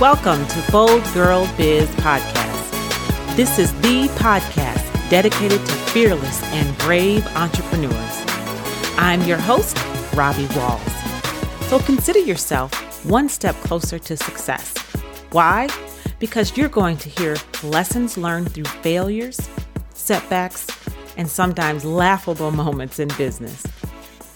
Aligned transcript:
Welcome 0.00 0.46
to 0.46 0.64
Bold 0.70 1.02
Girl 1.12 1.44
Biz 1.56 1.88
Podcast. 1.96 3.34
This 3.34 3.58
is 3.58 3.72
the 3.80 4.06
podcast 4.14 5.10
dedicated 5.10 5.58
to 5.58 5.72
fearless 5.90 6.40
and 6.52 6.78
brave 6.78 7.26
entrepreneurs. 7.34 8.24
I'm 8.96 9.20
your 9.22 9.38
host, 9.38 9.76
Robbie 10.14 10.46
Walls. 10.54 10.80
So 11.62 11.80
consider 11.80 12.20
yourself 12.20 12.72
one 13.06 13.28
step 13.28 13.56
closer 13.56 13.98
to 13.98 14.16
success. 14.16 14.72
Why? 15.32 15.68
Because 16.20 16.56
you're 16.56 16.68
going 16.68 16.96
to 16.98 17.08
hear 17.08 17.36
lessons 17.64 18.16
learned 18.16 18.52
through 18.52 18.66
failures, 18.66 19.50
setbacks, 19.94 20.68
and 21.16 21.28
sometimes 21.28 21.84
laughable 21.84 22.52
moments 22.52 23.00
in 23.00 23.08
business, 23.18 23.66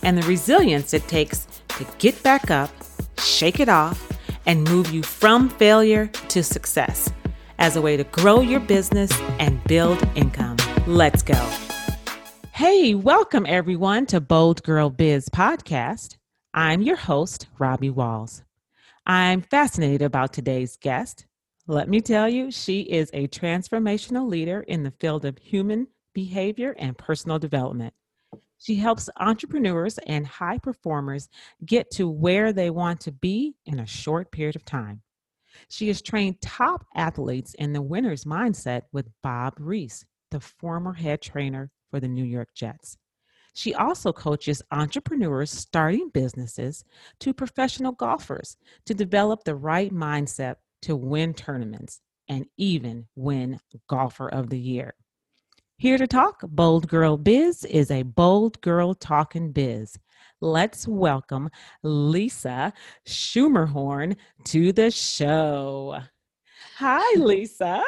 and 0.03 0.19
the 0.19 0.27
resilience 0.27 0.93
it 0.93 1.07
takes 1.07 1.47
to 1.69 1.87
get 1.99 2.21
back 2.25 2.51
up, 2.51 2.71
shake 3.19 3.61
it 3.61 3.69
off, 3.69 4.12
and 4.47 4.65
move 4.65 4.91
you 4.91 5.03
from 5.03 5.49
failure 5.49 6.07
to 6.29 6.43
success 6.43 7.13
as 7.59 7.77
a 7.77 7.81
way 7.81 7.97
to 7.97 8.05
grow 8.05 8.41
your 8.41 8.61
business 8.61 9.13
and 9.39 9.63
build 9.65 10.03
income. 10.15 10.57
Let's 10.87 11.23
go. 11.23 11.51
Hey, 12.53 12.95
welcome 12.95 13.47
everyone 13.47 14.07
to 14.07 14.21
Bold 14.21 14.63
Girl 14.63 14.91
Biz 14.91 15.29
Podcast. 15.29 16.17
I'm 16.55 16.83
your 16.83 16.97
host, 16.97 17.47
Robbie 17.59 17.91
Walls. 17.91 18.43
I'm 19.07 19.43
fascinated 19.43 20.03
about 20.03 20.33
today's 20.33 20.77
guest. 20.77 21.27
Let 21.67 21.89
me 21.89 22.01
tell 22.01 22.29
you, 22.29 22.51
she 22.51 22.83
is 22.83 23.11
a 23.13 23.29
transformational 23.29 24.29
leader 24.29 24.61
in 24.61 24.83
the 24.83 24.93
field 25.01 25.25
of 25.25 25.39
human 25.39 25.89
behavior 26.15 26.75
and 26.79 26.99
personal 26.99 27.39
development. 27.39 27.95
She 28.63 28.77
helps 28.77 29.11
entrepreneurs 29.19 29.99
and 30.07 30.25
high 30.25 30.59
performers 30.59 31.29
get 31.67 31.91
to 31.93 32.09
where 32.09 32.53
they 32.53 32.71
want 32.71 33.01
to 33.01 33.11
be 33.11 33.57
in 33.67 33.81
a 33.81 33.87
short 33.87 34.31
period 34.31 34.55
of 34.55 34.65
time. 34.65 35.03
She 35.69 35.89
has 35.89 36.01
trained 36.01 36.41
top 36.41 36.87
athletes 36.95 37.55
in 37.55 37.73
the 37.73 37.83
winner's 37.83 38.25
mindset 38.25 38.83
with 38.93 39.11
Bob 39.21 39.55
Reese, 39.59 40.05
the 40.31 40.39
former 40.39 40.93
head 40.93 41.21
trainer 41.21 41.73
for 41.91 41.99
the 41.99 42.09
New 42.09 42.25
York 42.25 42.51
Jets. 42.55 42.97
She 43.53 43.75
also 43.75 44.13
coaches 44.13 44.63
entrepreneurs 44.71 45.51
starting 45.51 46.11
businesses 46.15 46.85
to 47.19 47.35
professional 47.35 47.93
golfers 47.93 48.57
to 48.87 48.95
develop 48.95 49.43
the 49.43 49.57
right 49.57 49.93
mindset 49.93 50.57
to 50.83 50.95
win 50.95 51.35
tournaments 51.35 52.01
and 52.29 52.47
even 52.57 53.09
win 53.17 53.59
Golfer 53.89 54.29
of 54.29 54.51
the 54.51 54.59
Year. 54.59 54.95
Here 55.83 55.99
to 55.99 56.07
talk 56.07 56.43
Bold 56.47 56.87
Girl 56.87 57.17
Biz 57.17 57.65
is 57.65 57.91
a 57.91 58.05
bold 58.05 58.61
girl 58.61 58.95
talking 58.95 59.51
biz. 59.51 59.99
Let's 60.41 60.87
welcome 60.87 61.51
Lisa 61.83 62.73
Schermerhorn 63.05 64.15
to 64.45 64.73
the 64.73 64.93
show. 64.93 65.99
Hi, 66.77 67.19
Lisa. 67.19 67.83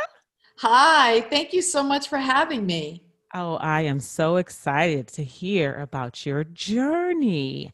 Hi, 0.59 1.21
thank 1.31 1.53
you 1.53 1.63
so 1.63 1.85
much 1.85 2.09
for 2.09 2.19
having 2.19 2.67
me. 2.67 3.05
Oh, 3.33 3.59
I 3.59 3.83
am 3.83 4.01
so 4.01 4.39
excited 4.39 5.07
to 5.13 5.23
hear 5.23 5.77
about 5.77 6.27
your 6.27 6.43
journey. 6.43 7.73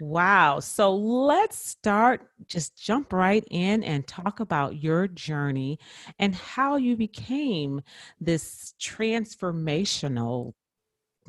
Wow. 0.00 0.60
So 0.60 0.94
let's 0.94 1.56
start, 1.56 2.28
just 2.46 2.76
jump 2.76 3.12
right 3.12 3.44
in 3.50 3.82
and 3.82 4.06
talk 4.06 4.40
about 4.40 4.82
your 4.82 5.08
journey 5.08 5.78
and 6.18 6.34
how 6.34 6.76
you 6.76 6.96
became 6.96 7.80
this 8.20 8.74
transformational 8.80 10.52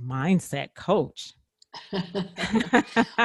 mindset 0.02 0.74
coach. 0.76 1.34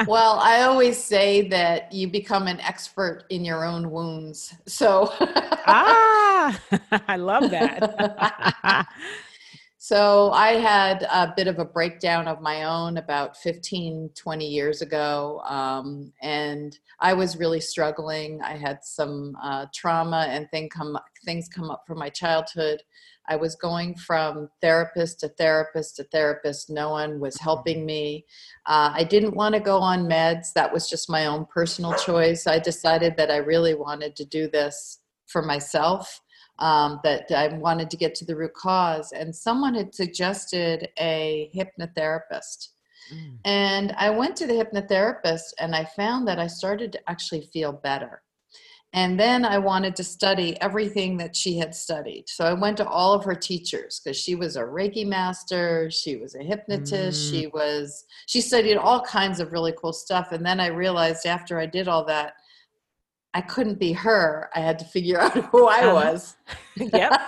well, 0.07 0.39
I 0.39 0.61
always 0.61 0.97
say 0.97 1.47
that 1.49 1.91
you 1.91 2.07
become 2.07 2.47
an 2.47 2.59
expert 2.61 3.25
in 3.29 3.43
your 3.43 3.65
own 3.65 3.91
wounds. 3.91 4.53
So, 4.65 5.09
ah, 5.19 6.61
I 7.07 7.17
love 7.17 7.49
that. 7.51 8.87
So 9.83 10.31
I 10.31 10.51
had 10.51 11.03
a 11.11 11.33
bit 11.35 11.47
of 11.47 11.59
a 11.59 11.65
breakdown 11.65 12.25
of 12.29 12.39
my 12.39 12.63
own 12.63 12.95
about 12.95 13.35
15, 13.35 14.11
20 14.15 14.47
years 14.47 14.81
ago. 14.81 15.41
Um, 15.45 16.13
and 16.21 16.79
I 17.01 17.13
was 17.13 17.35
really 17.35 17.59
struggling. 17.59 18.41
I 18.41 18.55
had 18.55 18.85
some 18.85 19.35
uh, 19.43 19.65
trauma 19.75 20.27
and 20.29 20.49
thing 20.51 20.69
come, 20.69 20.97
things 21.25 21.49
come 21.49 21.69
up 21.69 21.83
from 21.85 21.99
my 21.99 22.07
childhood. 22.07 22.81
I 23.27 23.35
was 23.35 23.55
going 23.55 23.95
from 23.95 24.47
therapist 24.61 25.19
to 25.19 25.27
therapist 25.27 25.97
to 25.97 26.05
therapist. 26.05 26.69
No 26.69 26.91
one 26.91 27.19
was 27.19 27.37
helping 27.37 27.85
me. 27.85 28.25
Uh, 28.65 28.91
I 28.93 29.03
didn't 29.03 29.35
want 29.35 29.53
to 29.55 29.59
go 29.59 29.79
on 29.79 30.05
meds. 30.05 30.53
That 30.53 30.71
was 30.71 30.89
just 30.89 31.09
my 31.09 31.25
own 31.25 31.45
personal 31.47 31.93
choice. 31.95 32.47
I 32.47 32.57
decided 32.57 33.17
that 33.17 33.29
I 33.29 33.37
really 33.37 33.73
wanted 33.73 34.15
to 34.15 34.23
do 34.23 34.47
this 34.47 34.99
for 35.27 35.41
myself 35.41 36.21
um, 36.59 36.99
that 37.03 37.31
I 37.31 37.49
wanted 37.49 37.89
to 37.91 37.97
get 37.97 38.15
to 38.15 38.25
the 38.25 38.35
root 38.35 38.53
cause. 38.53 39.11
And 39.11 39.35
someone 39.35 39.73
had 39.73 39.93
suggested 39.93 40.89
a 40.99 41.49
hypnotherapist. 41.55 42.69
Mm. 43.13 43.37
And 43.45 43.91
I 43.97 44.09
went 44.09 44.35
to 44.37 44.47
the 44.47 44.53
hypnotherapist 44.53 45.53
and 45.59 45.75
I 45.75 45.85
found 45.85 46.27
that 46.27 46.39
I 46.39 46.47
started 46.47 46.91
to 46.93 47.09
actually 47.09 47.49
feel 47.51 47.73
better. 47.73 48.21
And 48.95 49.19
then 49.19 49.43
I 49.43 49.57
wanted 49.57 49.95
to 49.95 50.03
study 50.03 50.55
everything 50.61 51.17
that 51.17 51.35
she 51.35 51.57
had 51.57 51.73
studied. 51.73 52.25
So 52.27 52.45
I 52.45 52.53
went 52.53 52.77
to 52.77 52.87
all 52.87 53.13
of 53.13 53.25
her 53.25 53.33
teachers 53.33 53.99
because 53.99 54.15
she 54.15 54.35
was 54.35 54.55
a 54.55 54.61
Reiki 54.61 55.03
master, 55.03 55.89
she 55.89 56.17
was 56.17 56.35
a 56.35 56.43
hypnotist, 56.43 57.25
mm. 57.25 57.31
she 57.31 57.47
was 57.47 58.05
she 58.27 58.39
studied 58.39 58.77
all 58.77 59.01
kinds 59.01 59.39
of 59.39 59.51
really 59.51 59.73
cool 59.81 59.93
stuff. 59.93 60.31
And 60.31 60.45
then 60.45 60.59
I 60.59 60.67
realized 60.67 61.25
after 61.25 61.59
I 61.59 61.65
did 61.65 61.87
all 61.87 62.05
that, 62.05 62.35
I 63.33 63.41
couldn't 63.41 63.79
be 63.79 63.93
her. 63.93 64.49
I 64.55 64.59
had 64.59 64.79
to 64.79 64.85
figure 64.85 65.19
out 65.21 65.33
who 65.33 65.67
I 65.67 65.81
uh-huh. 65.81 65.93
was. 65.93 66.35
yep. 66.75 67.19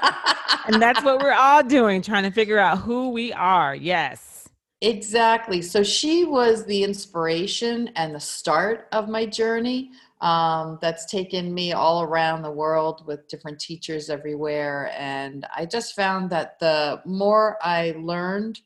and 0.67 0.81
that's 0.81 1.03
what 1.03 1.21
we're 1.21 1.33
all 1.33 1.63
doing, 1.63 2.01
trying 2.01 2.23
to 2.23 2.31
figure 2.31 2.59
out 2.59 2.79
who 2.79 3.09
we 3.09 3.33
are. 3.33 3.75
Yes. 3.75 4.49
Exactly. 4.81 5.61
So 5.61 5.83
she 5.83 6.25
was 6.25 6.65
the 6.65 6.83
inspiration 6.83 7.89
and 7.95 8.13
the 8.13 8.19
start 8.19 8.87
of 8.91 9.09
my 9.09 9.25
journey. 9.25 9.91
Um, 10.21 10.79
that's 10.81 11.05
taken 11.05 11.53
me 11.53 11.73
all 11.73 12.01
around 12.01 12.41
the 12.41 12.51
world 12.51 13.05
with 13.05 13.27
different 13.27 13.59
teachers 13.59 14.09
everywhere. 14.09 14.91
And 14.97 15.45
I 15.55 15.65
just 15.65 15.95
found 15.95 16.29
that 16.29 16.57
the 16.59 17.01
more 17.05 17.57
I 17.61 17.95
learned 17.97 18.59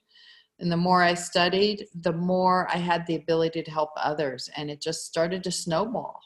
and 0.60 0.72
the 0.72 0.78
more 0.78 1.02
I 1.02 1.16
studied, 1.16 1.88
the 1.96 2.14
more 2.14 2.70
I 2.70 2.78
had 2.78 3.06
the 3.08 3.16
ability 3.16 3.64
to 3.64 3.72
help 3.72 3.92
others. 3.98 4.50
And 4.56 4.70
it 4.70 4.82
just 4.82 5.06
started 5.06 5.44
to 5.46 5.52
snowball. 5.52 6.22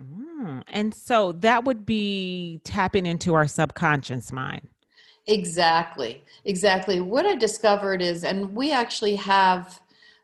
Mm, 0.00 0.62
and 0.68 0.94
so 0.94 1.32
that 1.32 1.64
would 1.64 1.86
be 1.86 2.60
tapping 2.64 3.06
into 3.06 3.34
our 3.34 3.46
subconscious 3.46 4.30
mind. 4.30 4.68
Exactly. 5.26 6.22
Exactly. 6.44 7.00
What 7.00 7.26
I 7.26 7.34
discovered 7.34 8.02
is, 8.02 8.22
and 8.22 8.54
we 8.54 8.72
actually 8.72 9.16
have, 9.16 9.80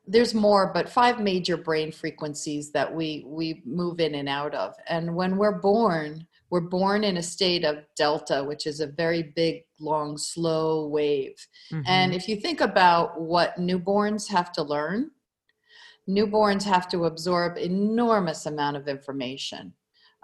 there's 0.07 0.35
more, 0.35 0.71
but 0.73 0.89
five 0.89 1.21
major 1.21 1.57
brain 1.57 1.91
frequencies 1.91 2.71
that 2.73 2.93
we 2.95 3.25
we 3.27 3.63
move 3.65 3.99
in 3.99 4.15
and 4.15 4.29
out 4.29 4.55
of. 4.55 4.75
And 4.89 5.15
when 5.17 5.37
we're 5.37 5.59
born, 5.59 6.27
we're 6.51 6.61
born 6.61 7.03
in 7.03 7.17
a 7.17 7.23
state 7.23 7.65
of 7.65 7.79
delta, 7.97 8.45
which 8.45 8.67
is 8.67 8.81
a 8.81 8.87
very 8.87 9.23
big, 9.23 9.65
long, 9.81 10.19
slow 10.19 10.87
wave. 10.87 11.47
Mm-hmm. 11.73 11.83
And 11.87 12.15
if 12.15 12.29
you 12.29 12.37
think 12.37 12.61
about 12.61 13.21
what 13.21 13.57
newborns 13.57 14.29
have 14.29 14.53
to 14.53 14.63
learn, 14.63 15.11
newborns 16.09 16.65
have 16.65 16.89
to 16.89 17.05
absorb 17.05 17.57
enormous 17.57 18.47
amount 18.47 18.77
of 18.77 18.89
information 18.89 19.73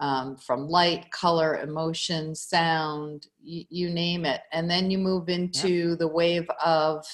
um, 0.01 0.37
from 0.37 0.69
light 0.69 1.11
color 1.11 1.59
emotion 1.59 2.35
sound 2.35 3.27
y- 3.45 3.67
you 3.69 3.91
name 3.91 4.25
it. 4.25 4.43
And 4.53 4.71
then 4.71 4.91
you 4.91 4.99
move 4.99 5.29
into 5.29 5.97
the 5.97 6.09
wave 6.09 6.49
of 6.65 7.05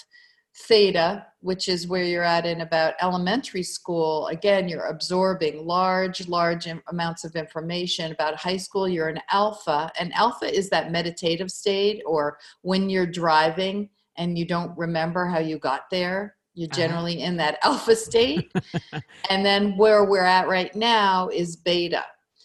theta 0.69 1.27
which 1.41 1.69
is 1.69 1.89
where 1.89 2.05
you're 2.05 2.23
at 2.23 2.47
in 2.47 2.61
about 2.61 2.95
elementary 3.03 3.63
school. 3.63 4.29
Again 4.29 4.69
you're 4.69 4.87
absorbing 4.87 5.67
large 5.67 6.29
large 6.29 6.69
amounts 6.89 7.25
of 7.25 7.35
information. 7.35 8.13
About 8.13 8.37
high 8.37 8.57
school 8.57 8.89
you're 8.89 9.09
an 9.09 9.21
alpha 9.33 9.91
and 9.99 10.13
alpha 10.15 10.47
is 10.47 10.71
that 10.71 10.93
meditative 10.93 11.51
state 11.51 12.03
or 12.07 12.39
when 12.63 12.89
you're 12.89 13.07
driving 13.07 13.91
and 14.17 14.39
you 14.39 14.47
don't 14.47 14.77
remember 14.79 15.27
how 15.27 15.41
you 15.41 15.59
got 15.59 15.91
there 15.91 16.34
you're 16.55 16.69
uh-huh. 16.71 16.81
generally 16.81 17.19
uh-huh. 17.19 17.29
in 17.29 17.37
that 17.37 17.59
alpha 17.63 17.97
state. 17.97 18.53
and 19.31 19.45
then 19.45 19.77
where 19.77 20.05
we're 20.05 20.25
at 20.25 20.49
right 20.49 20.75
now 20.75 21.29
is 21.29 21.57
beta. 21.57 22.05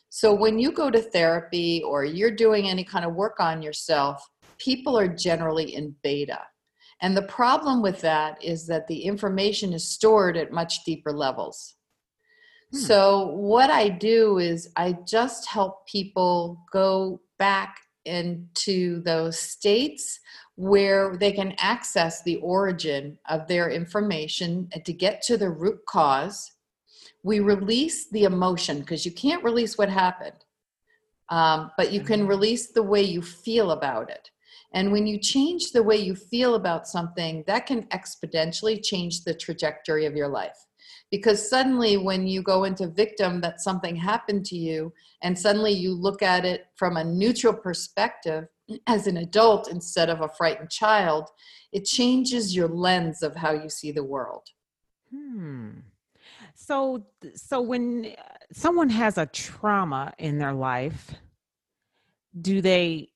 So 0.09 0.33
when 0.33 0.57
you 0.59 0.71
go 0.71 0.89
to 0.89 0.99
therapy 0.99 1.83
or 1.85 2.03
you're 2.03 2.31
doing 2.31 2.67
any 2.67 2.83
kind 2.83 3.05
of 3.05 3.13
work 3.13 3.39
on 3.39 3.61
yourself, 3.61 4.27
people 4.57 4.97
are 4.97 5.07
generally 5.07 5.75
in 5.75 5.95
beta. 6.03 6.39
And 7.01 7.15
the 7.15 7.23
problem 7.23 7.81
with 7.81 8.01
that 8.01 8.43
is 8.43 8.67
that 8.67 8.87
the 8.87 9.03
information 9.03 9.71
is 9.73 9.89
stored 9.89 10.35
at 10.35 10.51
much 10.51 10.83
deeper 10.83 11.13
levels. 11.13 11.75
Hmm. 12.71 12.77
So, 12.77 13.27
what 13.27 13.69
I 13.69 13.87
do 13.89 14.39
is 14.39 14.69
I 14.75 14.97
just 15.07 15.47
help 15.47 15.87
people 15.87 16.65
go 16.71 17.21
back 17.37 17.77
into 18.05 19.01
those 19.03 19.39
states 19.39 20.19
where 20.59 21.15
they 21.15 21.31
can 21.31 21.53
access 21.57 22.21
the 22.23 22.35
origin 22.37 23.17
of 23.29 23.47
their 23.47 23.69
information 23.69 24.67
to 24.83 24.91
get 24.91 25.21
to 25.21 25.37
the 25.37 25.49
root 25.49 25.79
cause. 25.87 26.51
We 27.23 27.39
release 27.39 28.09
the 28.09 28.25
emotion 28.25 28.81
because 28.81 29.05
you 29.05 29.13
can't 29.13 29.41
release 29.41 29.77
what 29.77 29.89
happened. 29.89 30.43
um, 31.31 31.69
but 31.77 31.91
you 31.93 32.01
can 32.01 32.21
Mhm. 32.21 32.29
release 32.29 32.71
the 32.71 32.81
way 32.81 33.03
you 33.03 33.21
feel 33.21 33.69
about 33.69 34.09
it. 34.09 34.31
And 34.73 34.91
when 34.91 35.05
you 35.05 35.19
change 35.19 35.71
the 35.71 35.83
way 35.83 35.95
you 35.95 36.15
feel 36.15 36.55
about 36.55 36.87
something, 36.87 37.43
that 37.45 37.67
can 37.67 37.83
exponentially 37.89 38.83
change 38.83 39.23
the 39.23 39.35
trajectory 39.35 40.07
of 40.07 40.15
your 40.15 40.27
life. 40.27 40.57
Because 41.11 41.47
suddenly, 41.47 41.97
when 41.97 42.25
you 42.25 42.41
go 42.41 42.63
into 42.63 42.87
victim 42.87 43.41
that 43.41 43.61
something 43.61 43.95
happened 43.95 44.43
to 44.47 44.57
you, 44.57 44.91
and 45.21 45.37
suddenly 45.37 45.71
you 45.71 45.93
look 45.93 46.23
at 46.23 46.45
it 46.45 46.65
from 46.75 46.97
a 46.97 47.03
neutral 47.03 47.53
perspective 47.53 48.47
as 48.87 49.07
an 49.07 49.17
adult 49.17 49.69
instead 49.69 50.09
of 50.09 50.21
a 50.21 50.29
frightened 50.29 50.69
child, 50.69 51.29
it 51.71 51.85
changes 51.85 52.55
your 52.55 52.67
lens 52.67 53.23
of 53.23 53.35
how 53.35 53.51
you 53.51 53.69
see 53.69 53.91
the 53.91 54.03
world. 54.03 54.47
Hmm. 55.13 55.69
So, 56.55 57.05
so 57.35 57.61
when 57.61 58.13
uh, 58.17 58.21
someone 58.51 58.89
has 58.89 59.17
a 59.17 59.25
trauma 59.25 60.13
in 60.17 60.37
their 60.37 60.53
life, 60.53 61.11
do 62.39 62.61
they, 62.61 63.09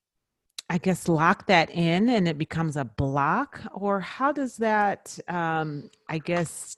I 0.69 0.77
guess, 0.77 1.07
lock 1.07 1.47
that 1.47 1.69
in 1.69 2.09
and 2.09 2.27
it 2.27 2.37
becomes 2.37 2.77
a 2.77 2.85
block, 2.85 3.61
or 3.73 3.99
how 3.99 4.31
does 4.31 4.57
that, 4.57 5.17
um, 5.27 5.89
I 6.09 6.17
guess, 6.17 6.77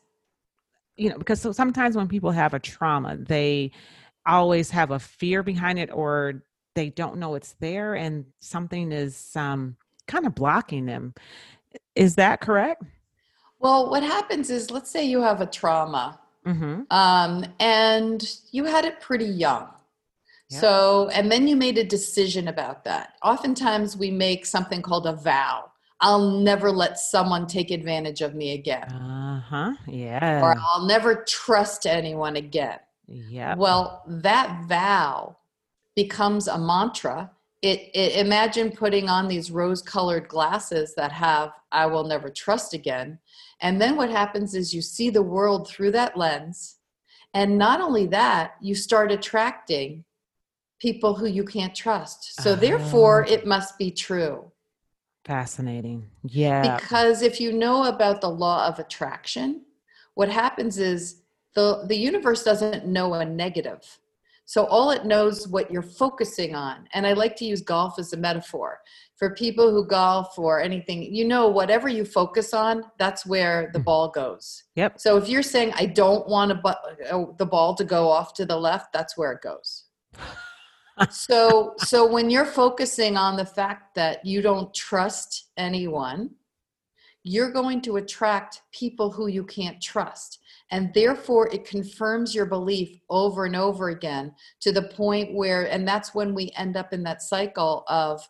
you 0.98 1.10
know, 1.10 1.18
because 1.18 1.42
so 1.42 1.52
sometimes 1.52 1.96
when 1.96 2.08
people 2.08 2.32
have 2.32 2.54
a 2.54 2.60
trauma, 2.60 3.18
they 3.18 3.72
always 4.26 4.70
have 4.72 4.92
a 4.92 5.00
fear 5.00 5.44
behind 5.44 5.80
it, 5.80 5.92
or 5.94 6.44
they 6.76 6.90
don't 6.90 7.18
know 7.18 7.36
it's 7.36 7.54
there, 7.60 7.96
and 7.96 8.26
something 8.40 8.92
is 8.92 9.36
um, 9.36 9.76
kind 10.08 10.26
of 10.26 10.36
blocking 10.36 10.86
them. 10.86 11.14
Is 11.96 12.16
that 12.16 12.42
correct? 12.42 12.84
Well, 13.60 13.90
what 13.90 14.04
happens 14.04 14.50
is, 14.50 14.70
let's 14.70 14.92
say 14.92 15.06
you 15.06 15.22
have 15.22 15.42
a 15.42 15.46
trauma 15.48 16.20
Mm-hmm. 16.46 16.82
um, 16.92 17.44
and 17.60 18.24
you 18.52 18.66
had 18.66 18.86
it 18.86 19.02
pretty 19.02 19.26
young. 19.26 19.68
Yep. 20.52 20.62
So, 20.62 21.10
and 21.12 21.32
then 21.32 21.48
you 21.48 21.56
made 21.56 21.80
a 21.80 21.84
decision 21.84 22.50
about 22.50 22.84
that. 22.84 23.14
Oftentimes, 23.24 23.98
we 23.98 24.12
make 24.12 24.46
something 24.46 24.84
called 24.84 25.08
a 25.08 25.14
vow. 25.14 25.72
I'll 26.02 26.30
never 26.42 26.72
let 26.72 27.00
someone 27.00 27.48
take 27.48 27.72
advantage 27.72 28.22
of 28.22 28.36
me 28.36 28.54
again, 28.54 28.84
Uh 28.92 29.40
huh. 29.40 29.74
Yeah. 29.88 30.44
Or 30.44 30.56
I'll 30.72 30.86
never 30.86 31.24
trust 31.28 31.88
anyone 31.88 32.36
again. 32.36 32.78
Yeah. 33.08 33.56
Well, 33.56 34.04
that 34.06 34.66
vow 34.68 35.38
becomes 35.96 36.48
a 36.48 36.58
mantra. 36.58 37.32
It, 37.62 37.90
it 37.96 38.18
imagine 38.18 38.72
putting 38.72 39.10
on 39.10 39.28
these 39.28 39.50
rose-colored 39.50 40.28
glasses 40.28 40.94
that 40.96 41.12
have 41.12 41.54
"I 41.72 41.86
will 41.88 42.04
never 42.04 42.30
trust 42.30 42.74
again," 42.74 43.20
and 43.62 43.82
then 43.82 43.96
what 43.96 44.10
happens 44.10 44.54
is 44.54 44.74
you 44.74 44.82
see 44.82 45.10
the 45.10 45.24
world 45.24 45.68
through 45.68 45.92
that 45.92 46.16
lens, 46.18 46.76
and 47.34 47.58
not 47.58 47.82
only 47.82 48.06
that, 48.08 48.56
you 48.62 48.76
start 48.76 49.12
attracting 49.12 50.04
people 50.80 51.16
who 51.16 51.26
you 51.26 51.44
can't 51.44 51.74
trust. 51.74 52.40
So 52.42 52.54
therefore, 52.54 53.26
Ah. 53.28 53.32
it 53.32 53.48
must 53.48 53.78
be 53.78 53.90
true. 53.90 54.52
Fascinating. 55.24 56.08
Yeah. 56.24 56.78
Because 56.78 57.22
if 57.24 57.42
you 57.42 57.52
know 57.52 57.86
about 57.86 58.22
the 58.22 58.30
law 58.30 58.68
of 58.68 58.78
attraction, 58.78 59.62
what 60.14 60.30
happens 60.30 60.78
is 60.78 61.22
the, 61.56 61.86
the 61.88 61.96
universe 61.96 62.44
doesn't 62.44 62.86
know 62.86 63.14
a 63.16 63.26
negative. 63.26 64.00
So 64.46 64.66
all 64.66 64.92
it 64.92 65.06
knows 65.06 65.48
what 65.48 65.72
you're 65.72 65.82
focusing 65.82 66.56
on. 66.56 66.88
And 66.94 67.08
I 67.08 67.14
like 67.14 67.36
to 67.38 67.46
use 67.46 67.62
golf 67.62 67.98
as 67.98 68.14
a 68.14 68.18
metaphor. 68.18 68.80
For 69.18 69.34
people 69.34 69.72
who 69.72 69.88
golf 69.88 70.38
or 70.38 70.62
anything, 70.62 71.04
you 71.14 71.26
know, 71.26 71.48
whatever 71.48 71.90
you 71.90 72.06
focus 72.06 72.54
on, 72.54 72.84
that's 73.00 73.26
where 73.26 73.72
the 73.74 73.80
Mm. 73.80 73.86
ball 73.86 74.10
goes. 74.10 74.64
Yep. 74.76 75.00
So 75.00 75.18
if 75.18 75.28
you're 75.28 75.42
saying, 75.42 75.74
I 75.76 75.88
don't 75.88 76.28
want 76.28 76.52
a 76.52 76.56
bu- 76.56 77.06
uh, 77.10 77.26
the 77.38 77.46
ball 77.46 77.74
to 77.76 77.84
go 77.84 78.10
off 78.10 78.34
to 78.36 78.46
the 78.46 78.58
left, 78.58 78.94
that's 78.94 79.18
where 79.18 79.32
it 79.32 79.42
goes. 79.42 79.86
so 81.10 81.74
so 81.78 82.08
when 82.08 82.30
you're 82.30 82.46
focusing 82.46 83.18
on 83.18 83.36
the 83.36 83.46
fact 83.46 83.96
that 83.96 84.26
you 84.26 84.42
don't 84.42 84.74
trust 84.74 85.50
anyone 85.58 86.30
you're 87.28 87.52
going 87.52 87.82
to 87.82 87.98
attract 87.98 88.62
people 88.72 89.12
who 89.12 89.28
you 89.28 89.44
can't 89.44 89.82
trust 89.82 90.40
and 90.72 90.94
therefore 90.94 91.48
it 91.54 91.66
confirms 91.66 92.34
your 92.34 92.46
belief 92.46 93.00
over 93.10 93.46
and 93.46 93.56
over 93.56 93.90
again 93.90 94.34
to 94.62 94.72
the 94.72 94.84
point 94.90 95.34
where 95.34 95.64
and 95.72 95.88
that's 95.88 96.16
when 96.16 96.34
we 96.34 96.52
end 96.58 96.76
up 96.76 96.94
in 96.94 97.04
that 97.04 97.22
cycle 97.22 97.84
of 97.88 98.22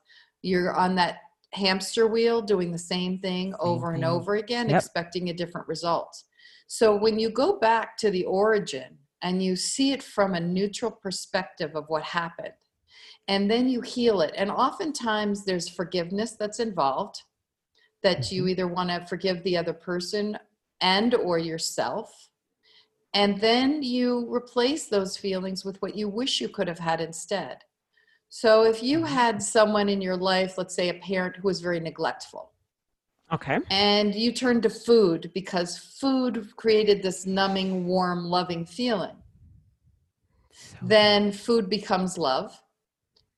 you're 0.42 0.74
on 0.76 0.96
that 0.96 1.20
hamster 1.54 2.08
wheel 2.08 2.42
doing 2.42 2.72
the 2.72 2.78
same 2.78 3.20
thing 3.20 3.54
over 3.60 3.94
and 3.94 4.04
over 4.04 4.36
again 4.36 4.70
Yep. 4.70 4.78
expecting 4.78 5.30
a 5.30 5.34
different 5.34 5.68
result 5.68 6.24
so 6.68 6.96
when 6.96 7.18
you 7.20 7.30
go 7.30 7.58
back 7.60 7.96
to 7.98 8.12
the 8.12 8.26
origin 8.26 8.98
and 9.22 9.42
you 9.42 9.56
see 9.56 9.92
it 9.92 10.04
from 10.04 10.34
a 10.34 10.40
neutral 10.40 10.92
perspective 10.92 11.72
of 11.76 11.86
what 11.88 12.04
happened 12.04 12.54
and 13.30 13.50
then 13.50 13.70
you 13.70 13.80
heal 13.80 14.20
it 14.22 14.34
and 14.36 14.52
oftentimes 14.52 15.46
there's 15.46 15.70
forgiveness 15.70 16.36
that's 16.38 16.60
involved 16.60 17.22
that 18.04 18.32
you 18.32 18.44
Mhm. 18.44 18.50
either 18.50 18.68
want 18.68 18.90
to 18.90 19.06
forgive 19.08 19.42
the 19.44 19.56
other 19.58 19.74
person 19.74 20.38
and 20.94 21.14
or 21.16 21.38
yourself 21.38 22.30
and 23.14 23.40
then 23.40 23.82
you 23.82 24.08
replace 24.40 24.88
those 24.88 25.18
feelings 25.18 25.64
with 25.66 25.82
what 25.82 25.96
you 25.96 26.08
wish 26.08 26.42
you 26.42 26.50
could 26.56 26.68
have 26.68 26.84
had 26.90 27.00
instead 27.02 27.58
so 28.30 28.64
if 28.72 28.84
you 28.84 29.00
Mhm. 29.00 29.08
had 29.20 29.42
someone 29.42 29.90
in 29.96 30.02
your 30.08 30.18
life 30.34 30.58
let's 30.60 30.76
say 30.76 30.90
a 30.90 31.00
parent 31.10 31.36
who 31.38 31.48
was 31.48 31.62
very 31.68 31.80
neglectful 31.80 32.46
Okay. 33.38 33.60
and 33.72 34.14
you 34.24 34.32
turned 34.32 34.64
to 34.64 34.70
food 34.70 35.32
because 35.34 35.78
food 36.02 36.56
created 36.56 37.02
this 37.02 37.26
numbing 37.26 37.72
warm 37.88 38.22
loving 38.38 38.66
feeling 38.66 39.18
So 40.52 40.78
then 40.94 41.32
food 41.32 41.66
becomes 41.78 42.18
love 42.18 42.50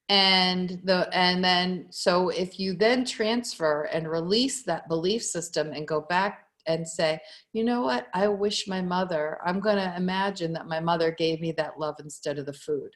and 0.10 0.66
the 0.90 1.00
and 1.26 1.44
then 1.44 1.88
so 1.90 2.30
if 2.30 2.60
you 2.62 2.74
then 2.86 3.06
transfer 3.06 3.84
and 3.94 4.10
release 4.20 4.64
that 4.64 4.88
belief 4.88 5.24
system 5.24 5.72
and 5.74 5.88
go 5.88 6.02
back 6.02 6.47
and 6.68 6.88
say 6.88 7.20
you 7.54 7.64
know 7.64 7.82
what? 7.82 8.08
I 8.14 8.28
wish 8.28 8.68
my 8.68 8.82
mother 8.82 9.40
i'm 9.46 9.60
going 9.60 9.78
to 9.78 9.96
imagine 9.96 10.54
that 10.54 10.68
my 10.68 10.80
mother 10.80 11.12
gave 11.12 11.42
me 11.42 11.52
that 11.54 11.80
love 11.80 11.96
instead 12.00 12.38
of 12.38 12.46
the 12.46 12.54
food. 12.54 12.92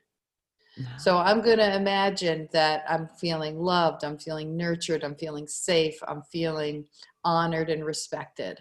So 0.98 1.18
i'm 1.18 1.42
going 1.42 1.58
to 1.58 1.76
imagine 1.76 2.48
that 2.54 2.84
i'm 2.88 3.08
feeling 3.20 3.60
loved 3.60 4.04
i'm 4.04 4.18
feeling 4.18 4.56
nurtured 4.56 5.04
i'm 5.04 5.16
feeling 5.16 5.48
safe 5.48 5.98
i'm 6.08 6.24
feeling 6.24 6.86
honored 7.24 7.70
and 7.70 7.86
respected. 7.86 8.60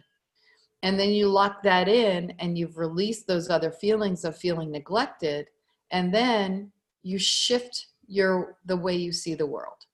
And 0.82 0.98
then 0.98 1.10
you 1.10 1.28
lock 1.28 1.62
that 1.62 1.88
in 1.88 2.32
and 2.38 2.56
you've 2.56 2.78
released 2.78 3.26
those 3.26 3.50
other 3.50 3.70
feelings 3.70 4.24
of 4.24 4.36
feeling 4.36 4.70
neglected 4.70 5.48
and 5.90 6.14
then 6.14 6.72
you 7.02 7.18
shift 7.18 7.86
your 8.06 8.56
the 8.64 8.76
way 8.76 8.96
you 8.96 9.12
see 9.12 9.34
the 9.34 9.46
world. 9.46 9.86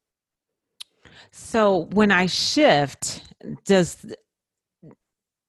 So 1.30 1.88
when 1.92 2.10
I 2.10 2.26
shift, 2.26 3.22
does 3.64 4.14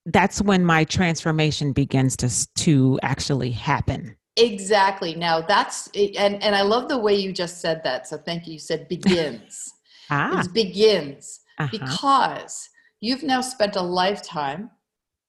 that's 0.08 0.42
when 0.42 0.64
my 0.66 0.84
transformation 0.84 1.74
begins 1.74 2.16
to 2.18 2.30
to 2.56 3.00
actually 3.04 3.52
happen. 3.52 4.16
exactly 4.38 5.16
now 5.16 5.42
that's 5.42 5.88
and 5.96 6.42
and 6.44 6.56
i 6.56 6.62
love 6.62 6.88
the 6.88 6.98
way 6.98 7.16
you 7.16 7.32
just 7.34 7.60
said 7.60 7.82
that 7.84 8.08
so 8.08 8.18
thank 8.18 8.48
you 8.48 8.54
you 8.54 8.60
said 8.60 8.88
begins 8.96 9.74
Ah. 10.10 10.40
it 10.40 10.54
begins 10.54 11.42
uh-huh. 11.58 11.70
because 11.72 12.70
you've 13.02 13.24
now 13.24 13.42
spent 13.42 13.76
a 13.76 13.82
lifetime 13.82 14.70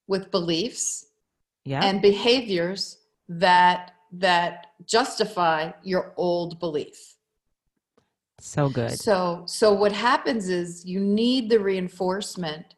with 0.07 0.31
beliefs 0.31 1.05
Yeah. 1.65 1.83
and 1.83 2.01
behaviors 2.01 2.97
that 3.27 3.91
that 4.11 4.67
justify 4.85 5.71
your 5.83 6.13
old 6.17 6.59
belief 6.59 7.15
so 8.41 8.69
good. 8.69 8.91
So, 8.91 9.43
so 9.45 9.73
what 9.73 9.91
happens 9.91 10.47
is 10.49 10.85
you 10.85 10.99
need 11.01 11.49
the 11.49 11.59
reinforcement 11.59 12.75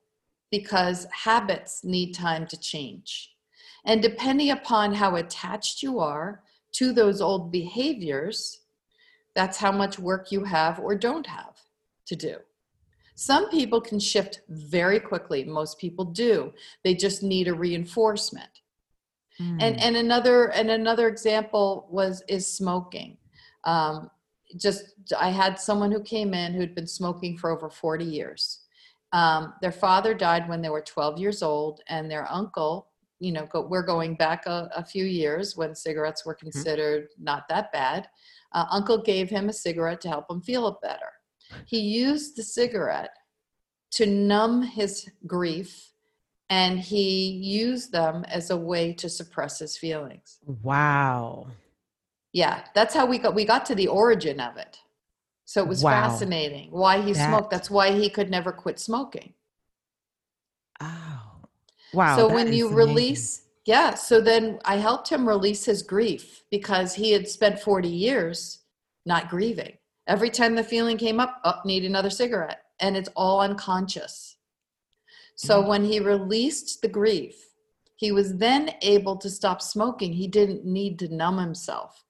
because 0.51 1.07
habits 1.11 1.83
need 1.83 2.13
time 2.13 2.45
to 2.47 2.59
change. 2.59 3.33
And 3.85 4.01
depending 4.01 4.51
upon 4.51 4.93
how 4.93 5.15
attached 5.15 5.81
you 5.81 5.99
are 5.99 6.43
to 6.73 6.93
those 6.93 7.21
old 7.21 7.51
behaviors, 7.51 8.61
that's 9.33 9.57
how 9.57 9.71
much 9.71 9.97
work 9.97 10.31
you 10.31 10.43
have 10.43 10.79
or 10.79 10.95
don't 10.95 11.25
have 11.25 11.57
to 12.07 12.15
do. 12.15 12.35
Some 13.15 13.49
people 13.49 13.81
can 13.81 13.99
shift 13.99 14.41
very 14.49 14.99
quickly. 14.99 15.43
Most 15.43 15.77
people 15.79 16.05
do. 16.05 16.53
They 16.83 16.93
just 16.93 17.23
need 17.23 17.47
a 17.47 17.53
reinforcement 17.53 18.61
and 19.39 19.75
Mm. 19.75 19.79
and 19.81 19.95
another 19.95 20.51
and 20.51 20.69
another 20.69 21.07
example 21.07 21.87
was 21.89 22.23
is 22.27 22.45
smoking 22.47 23.17
um, 23.63 24.09
just 24.57 24.93
i 25.19 25.29
had 25.29 25.59
someone 25.59 25.91
who 25.91 26.01
came 26.03 26.33
in 26.33 26.53
who'd 26.53 26.75
been 26.75 26.87
smoking 26.87 27.37
for 27.37 27.49
over 27.49 27.69
40 27.69 28.05
years 28.05 28.60
um, 29.13 29.53
their 29.61 29.71
father 29.71 30.13
died 30.13 30.47
when 30.47 30.61
they 30.61 30.69
were 30.69 30.81
12 30.81 31.19
years 31.19 31.43
old 31.43 31.81
and 31.87 32.09
their 32.09 32.31
uncle 32.31 32.87
you 33.19 33.31
know 33.31 33.45
go, 33.51 33.67
we're 33.67 33.85
going 33.85 34.15
back 34.15 34.45
a, 34.45 34.69
a 34.75 34.83
few 34.83 35.05
years 35.05 35.55
when 35.55 35.75
cigarettes 35.75 36.25
were 36.25 36.35
considered 36.35 37.07
not 37.19 37.47
that 37.49 37.71
bad 37.71 38.07
uh, 38.53 38.65
uncle 38.71 39.01
gave 39.01 39.29
him 39.29 39.49
a 39.49 39.53
cigarette 39.53 40.01
to 40.01 40.09
help 40.09 40.29
him 40.29 40.41
feel 40.41 40.79
better 40.81 41.11
he 41.65 41.79
used 41.79 42.35
the 42.35 42.43
cigarette 42.43 43.11
to 43.91 44.05
numb 44.05 44.61
his 44.61 45.09
grief 45.27 45.91
and 46.51 46.77
he 46.77 47.29
used 47.29 47.93
them 47.93 48.25
as 48.27 48.49
a 48.49 48.57
way 48.57 48.91
to 48.91 49.07
suppress 49.07 49.59
his 49.59 49.77
feelings. 49.77 50.37
Wow. 50.61 51.47
Yeah, 52.33 52.65
that's 52.75 52.93
how 52.93 53.05
we 53.05 53.19
got 53.19 53.33
we 53.33 53.45
got 53.45 53.65
to 53.67 53.75
the 53.75 53.87
origin 53.87 54.41
of 54.41 54.57
it. 54.57 54.77
So 55.51 55.61
it 55.61 55.67
was 55.67 55.83
Wow. 55.83 55.91
fascinating 56.07 56.71
why 56.71 57.01
he 57.01 57.11
That- 57.11 57.27
smoked. 57.27 57.49
That's 57.51 57.69
why 57.69 57.91
he 57.91 58.09
could 58.09 58.29
never 58.29 58.53
quit 58.53 58.79
smoking. 58.79 59.33
Oh. 60.79 61.21
Wow. 61.93 62.15
so 62.15 62.29
when 62.33 62.53
you 62.53 62.67
amazing. 62.67 62.75
release, 62.77 63.41
yeah, 63.65 63.95
so 63.95 64.21
then 64.21 64.61
I 64.63 64.77
helped 64.77 65.09
him 65.09 65.27
release 65.27 65.65
his 65.65 65.83
grief 65.83 66.45
because 66.49 66.93
he 66.95 67.11
had 67.11 67.27
spent 67.27 67.59
40 67.59 67.89
years 67.89 68.59
not 69.05 69.27
grieving. 69.29 69.77
Every 70.07 70.29
time 70.29 70.55
the 70.55 70.63
feeling 70.63 70.97
came 70.97 71.19
up, 71.19 71.41
up, 71.43 71.65
need 71.65 71.83
another 71.83 72.09
cigarette. 72.09 72.63
And 72.79 72.95
it's 72.95 73.09
all 73.13 73.41
unconscious. 73.41 74.37
So 75.35 75.61
Mm. 75.61 75.67
when 75.67 75.83
he 75.83 75.99
released 75.99 76.81
the 76.81 76.87
grief, 76.87 77.53
he 77.97 78.13
was 78.13 78.37
then 78.37 78.73
able 78.81 79.17
to 79.17 79.29
stop 79.29 79.61
smoking. 79.61 80.13
He 80.13 80.27
didn't 80.29 80.63
need 80.63 80.97
to 80.99 81.09
numb 81.13 81.39
himself. 81.39 82.05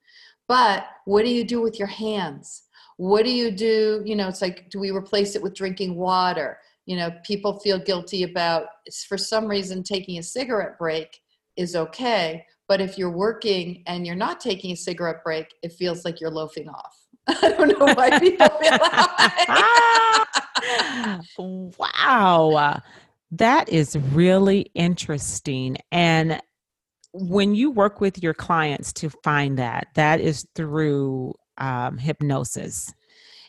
But 0.46 0.86
what 1.06 1.24
do 1.24 1.30
you 1.30 1.42
do 1.42 1.60
with 1.60 1.76
your 1.80 1.88
hands? 1.88 2.62
What 3.02 3.24
do 3.24 3.32
you 3.32 3.50
do? 3.50 4.00
You 4.04 4.14
know, 4.14 4.28
it's 4.28 4.40
like, 4.40 4.70
do 4.70 4.78
we 4.78 4.92
replace 4.92 5.34
it 5.34 5.42
with 5.42 5.56
drinking 5.56 5.96
water? 5.96 6.58
You 6.86 6.94
know, 6.94 7.10
people 7.24 7.58
feel 7.58 7.80
guilty 7.80 8.22
about, 8.22 8.66
for 9.08 9.18
some 9.18 9.48
reason, 9.48 9.82
taking 9.82 10.18
a 10.18 10.22
cigarette 10.22 10.78
break 10.78 11.20
is 11.56 11.74
okay. 11.74 12.46
But 12.68 12.80
if 12.80 12.96
you're 12.96 13.10
working 13.10 13.82
and 13.88 14.06
you're 14.06 14.14
not 14.14 14.38
taking 14.38 14.70
a 14.70 14.76
cigarette 14.76 15.24
break, 15.24 15.48
it 15.64 15.72
feels 15.72 16.04
like 16.04 16.20
you're 16.20 16.30
loafing 16.30 16.68
off. 16.68 16.96
I 17.26 17.48
don't 17.48 17.76
know 17.76 17.92
why 17.92 18.20
people 18.20 18.46
feel 18.46 18.70
that 18.70 20.26
way. 21.36 21.72
wow. 21.76 22.80
That 23.32 23.68
is 23.68 23.96
really 24.12 24.70
interesting. 24.76 25.76
And 25.90 26.40
when 27.12 27.56
you 27.56 27.72
work 27.72 28.00
with 28.00 28.22
your 28.22 28.34
clients 28.34 28.92
to 28.92 29.10
find 29.24 29.58
that, 29.58 29.88
that 29.96 30.20
is 30.20 30.46
through 30.54 31.34
um, 31.58 31.98
hypnosis. 31.98 32.92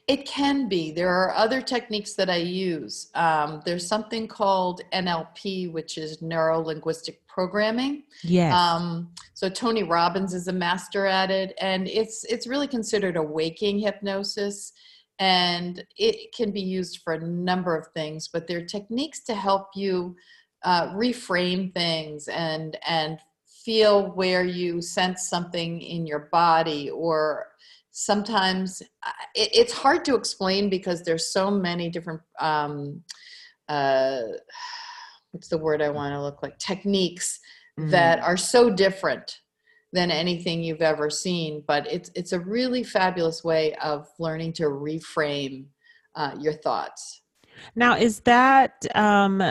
It 0.07 0.25
can 0.25 0.67
be. 0.67 0.91
There 0.91 1.09
are 1.09 1.31
other 1.33 1.61
techniques 1.61 2.13
that 2.15 2.29
I 2.29 2.35
use. 2.35 3.09
Um, 3.15 3.61
there's 3.65 3.87
something 3.87 4.27
called 4.27 4.81
NLP, 4.91 5.71
which 5.71 5.97
is 5.97 6.21
neuro 6.21 6.59
linguistic 6.59 7.25
programming. 7.25 8.03
Yes. 8.21 8.53
Um, 8.53 9.11
so 9.33 9.47
Tony 9.47 9.83
Robbins 9.83 10.33
is 10.33 10.49
a 10.49 10.53
master 10.53 11.05
at 11.05 11.31
it, 11.31 11.53
and 11.61 11.87
it's 11.87 12.25
it's 12.25 12.47
really 12.47 12.67
considered 12.67 13.15
a 13.15 13.23
waking 13.23 13.79
hypnosis, 13.79 14.73
and 15.19 15.85
it 15.97 16.35
can 16.35 16.51
be 16.51 16.61
used 16.61 16.99
for 17.01 17.13
a 17.13 17.25
number 17.25 17.77
of 17.77 17.87
things. 17.93 18.27
But 18.27 18.45
there 18.45 18.57
are 18.57 18.65
techniques 18.65 19.23
to 19.23 19.33
help 19.33 19.69
you 19.73 20.17
uh, 20.63 20.87
reframe 20.89 21.73
things 21.73 22.27
and 22.27 22.77
and 22.85 23.19
feel 23.63 24.11
where 24.11 24.43
you 24.43 24.81
sense 24.81 25.29
something 25.29 25.81
in 25.81 26.05
your 26.05 26.27
body 26.31 26.89
or 26.89 27.47
sometimes 27.93 28.81
it, 28.81 29.49
it's 29.53 29.71
hard 29.71 30.03
to 30.03 30.15
explain 30.15 30.69
because 30.69 31.03
there's 31.03 31.31
so 31.31 31.49
many 31.49 31.89
different 31.89 32.19
um, 32.39 33.01
uh, 33.69 34.21
what's 35.31 35.47
the 35.47 35.57
word 35.57 35.81
i 35.81 35.89
want 35.89 36.13
to 36.13 36.21
look 36.21 36.43
like 36.43 36.57
techniques 36.59 37.39
Mhm. 37.79 37.89
that 37.89 38.19
are 38.19 38.37
so 38.37 38.69
different 38.69 39.39
than 39.93 40.11
anything 40.11 40.61
you've 40.61 40.83
ever 40.83 41.09
seen 41.09 41.63
but 41.65 41.91
it's 41.91 42.11
it's 42.13 42.33
a 42.33 42.39
really 42.39 42.83
fabulous 42.83 43.43
way 43.43 43.73
of 43.75 44.07
learning 44.19 44.53
to 44.53 44.63
reframe 44.65 45.65
uh, 46.15 46.35
your 46.39 46.53
thoughts 46.53 47.23
now, 47.75 47.95
is 47.95 48.19
that 48.21 48.85
um, 48.95 49.41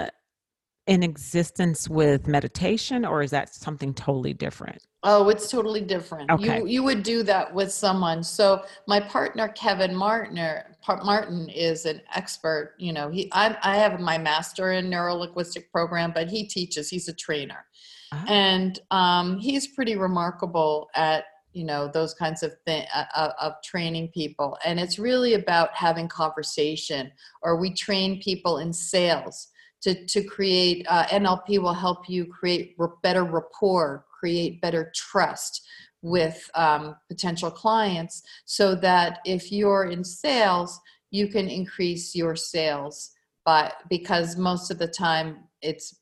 in 0.87 1.03
existence 1.03 1.89
with 1.89 2.27
meditation 2.27 3.05
or 3.05 3.23
is 3.23 3.31
that 3.31 3.55
something 3.55 3.95
totally 3.95 4.35
different? 4.35 4.83
Oh, 5.05 5.29
it's 5.29 5.51
totally 5.51 5.81
different. 5.81 6.31
Okay. 6.31 6.59
You 6.59 6.67
you 6.67 6.83
would 6.85 7.03
do 7.03 7.23
that 7.25 7.53
with 7.53 7.73
someone. 7.73 8.23
So 8.23 8.62
my 8.87 9.01
partner 9.01 9.49
Kevin 9.49 9.95
Martiner 9.95 10.77
Martin 10.89 11.49
is 11.49 11.87
an 11.87 12.01
expert. 12.15 12.75
You 12.79 12.93
know, 12.93 13.11
he 13.11 13.29
I 13.33 13.57
I 13.62 13.77
have 13.77 14.01
my 14.01 14.19
master 14.19 14.73
in 14.73 14.89
neurolinguistic 14.91 15.71
program, 15.73 16.12
but 16.15 16.29
he 16.29 16.47
teaches. 16.47 16.89
He's 16.89 17.09
a 17.09 17.15
trainer, 17.15 17.65
Ah. 18.12 18.25
and 18.29 18.79
um, 18.91 19.39
he's 19.39 19.69
pretty 19.69 19.97
remarkable 19.97 20.89
at 20.95 21.25
you 21.53 21.65
know 21.65 21.89
those 21.89 22.15
kinds 22.15 22.45
of 22.45 22.53
thing 22.65 22.87
uh, 22.95 23.31
of 23.41 23.55
training 23.65 24.09
people. 24.15 24.57
And 24.65 24.79
it's 24.79 25.01
really 25.01 25.35
about 25.35 25.75
having 25.75 26.07
conversation. 26.07 27.11
Or 27.43 27.57
we 27.57 27.75
train 27.75 28.21
people 28.21 28.59
in 28.59 28.73
sales 28.73 29.49
to 29.83 30.07
to 30.07 30.23
create. 30.23 30.87
Uh, 30.89 31.05
NLP 31.07 31.61
will 31.61 31.75
help 31.75 32.09
you 32.09 32.27
create 32.27 32.77
better 33.03 33.25
rapport 33.25 34.05
create 34.23 34.61
better 34.61 34.93
trust 34.95 35.67
with 36.03 36.49
um, 36.55 36.95
potential 37.09 37.51
clients 37.51 38.23
so 38.45 38.75
that 38.77 39.19
if 39.25 39.51
you're 39.51 39.87
in 39.87 40.05
sales 40.05 40.81
you 41.11 41.27
can 41.27 41.49
increase 41.49 42.15
your 42.15 42.37
sales 42.37 43.11
but 43.45 43.75
because 43.91 44.37
most 44.37 44.71
of 44.71 44.79
the 44.79 44.87
time 44.87 45.39
it's 45.61 45.99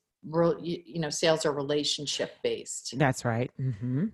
you, 0.61 1.01
know 1.01 1.09
sales 1.09 1.47
are 1.47 1.53
relationship 1.53 2.33
based 2.43 2.95
That's 2.99 3.25
right. 3.25 3.51
hmm 3.59 4.07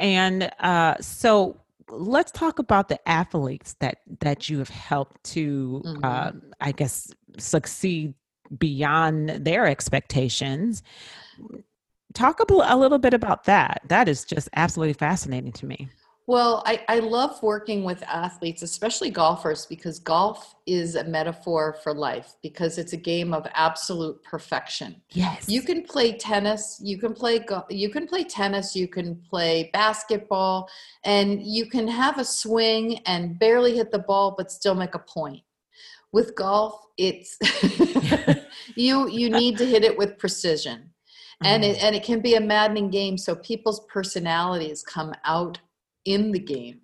And 0.00 0.50
uh, 0.60 0.94
so 1.00 1.60
let's 1.88 2.32
talk 2.32 2.58
about 2.58 2.88
the 2.88 3.00
athletes 3.08 3.74
that 3.78 3.98
that 4.20 4.48
you 4.48 4.58
have 4.58 4.68
helped 4.92 5.22
to, 5.34 5.82
Mhm. 5.84 6.04
uh, 6.04 6.32
I 6.60 6.72
guess, 6.72 7.12
succeed 7.38 8.14
beyond 8.58 9.30
their 9.30 9.66
expectations. 9.66 10.82
Talk 12.14 12.40
a, 12.40 12.52
a 12.52 12.76
little 12.76 12.98
bit 12.98 13.14
about 13.14 13.44
that. 13.44 13.82
That 13.88 14.08
is 14.08 14.24
just 14.24 14.48
absolutely 14.54 14.94
fascinating 14.94 15.52
to 15.52 15.66
me. 15.66 15.88
Well, 16.28 16.64
I, 16.66 16.82
I 16.88 16.98
love 16.98 17.40
working 17.40 17.84
with 17.84 18.02
athletes, 18.02 18.62
especially 18.62 19.10
golfers, 19.10 19.64
because 19.64 20.00
golf 20.00 20.56
is 20.66 20.96
a 20.96 21.04
metaphor 21.04 21.76
for 21.84 21.94
life 21.94 22.34
because 22.42 22.78
it's 22.78 22.92
a 22.92 22.96
game 22.96 23.32
of 23.32 23.46
absolute 23.54 24.20
perfection. 24.24 25.00
Yes. 25.12 25.48
You 25.48 25.62
can 25.62 25.84
play 25.84 26.18
tennis, 26.18 26.80
you 26.82 26.98
can 26.98 27.14
play 27.14 27.38
go- 27.38 27.66
you 27.70 27.90
can 27.90 28.08
play 28.08 28.24
tennis, 28.24 28.74
you 28.74 28.88
can 28.88 29.22
play 29.30 29.70
basketball, 29.72 30.68
and 31.04 31.40
you 31.40 31.66
can 31.66 31.86
have 31.86 32.18
a 32.18 32.24
swing 32.24 32.98
and 33.06 33.38
barely 33.38 33.76
hit 33.76 33.92
the 33.92 34.00
ball 34.00 34.34
but 34.36 34.50
still 34.50 34.74
make 34.74 34.96
a 34.96 34.98
point. 35.00 35.42
With 36.12 36.34
golf, 36.34 36.80
it's 36.96 37.36
you 38.76 39.08
you 39.08 39.30
need 39.30 39.58
to 39.58 39.66
hit 39.66 39.84
it 39.84 39.96
with 39.96 40.18
precision. 40.18 40.90
And 41.44 41.62
Mhm. 41.62 41.70
it 41.70 41.82
and 41.84 41.94
it 41.96 42.02
can 42.02 42.20
be 42.20 42.34
a 42.34 42.40
maddening 42.40 42.90
game 42.90 43.18
so 43.18 43.34
people's 43.36 43.80
personalities 43.86 44.82
come 44.82 45.12
out 45.24 45.58
in 46.04 46.32
the 46.32 46.38
game. 46.38 46.80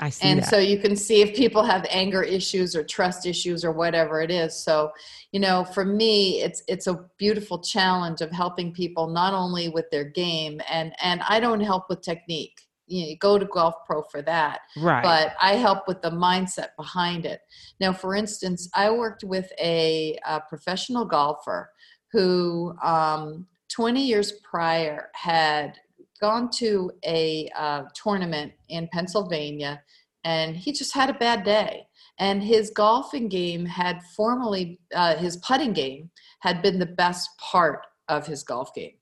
I 0.00 0.08
see 0.10 0.26
And 0.28 0.40
that. 0.40 0.48
so 0.48 0.58
you 0.58 0.78
can 0.78 0.96
see 0.96 1.20
if 1.22 1.36
people 1.36 1.62
have 1.62 1.86
anger 1.90 2.22
issues 2.22 2.74
or 2.74 2.82
trust 2.82 3.26
issues 3.26 3.64
or 3.64 3.72
whatever 3.72 4.20
it 4.22 4.30
is. 4.30 4.54
So, 4.56 4.90
you 5.32 5.38
know, 5.40 5.64
for 5.64 5.84
me, 5.84 6.40
it's 6.42 6.62
it's 6.66 6.86
a 6.86 7.04
beautiful 7.18 7.58
challenge 7.60 8.20
of 8.22 8.30
helping 8.32 8.72
people 8.72 9.06
not 9.08 9.34
only 9.34 9.68
with 9.68 9.90
their 9.90 10.04
game 10.04 10.60
and 10.70 10.94
and 11.02 11.20
I 11.28 11.38
don't 11.40 11.60
help 11.60 11.88
with 11.88 12.00
technique. 12.00 12.58
You, 12.86 13.06
know, 13.06 13.14
go 13.20 13.38
to 13.38 13.46
Golf 13.46 13.74
Pro 13.86 14.02
for 14.02 14.22
that, 14.22 14.60
right. 14.76 15.02
but 15.02 15.34
I 15.40 15.54
help 15.54 15.88
with 15.88 16.02
the 16.02 16.10
mindset 16.10 16.68
behind 16.76 17.24
it. 17.24 17.40
Now, 17.80 17.92
for 17.92 18.14
instance, 18.14 18.68
I 18.74 18.90
worked 18.90 19.24
with 19.24 19.50
a, 19.58 20.18
a 20.26 20.40
professional 20.40 21.04
golfer 21.04 21.70
who 22.12 22.74
um, 22.82 23.46
20 23.70 24.04
years 24.04 24.32
prior 24.48 25.10
had 25.14 25.78
gone 26.20 26.48
to 26.48 26.90
a 27.04 27.48
uh, 27.56 27.82
tournament 27.94 28.52
in 28.68 28.88
Pennsylvania 28.92 29.82
and 30.24 30.56
he 30.56 30.72
just 30.72 30.94
had 30.94 31.10
a 31.10 31.14
bad 31.14 31.44
day. 31.44 31.86
And 32.18 32.42
his 32.42 32.70
golfing 32.70 33.28
game 33.28 33.66
had 33.66 34.02
formerly, 34.16 34.78
uh, 34.94 35.16
his 35.16 35.36
putting 35.38 35.72
game 35.72 36.10
had 36.40 36.62
been 36.62 36.78
the 36.78 36.86
best 36.86 37.28
part 37.38 37.86
of 38.08 38.26
his 38.26 38.42
golf 38.42 38.72
game. 38.74 38.94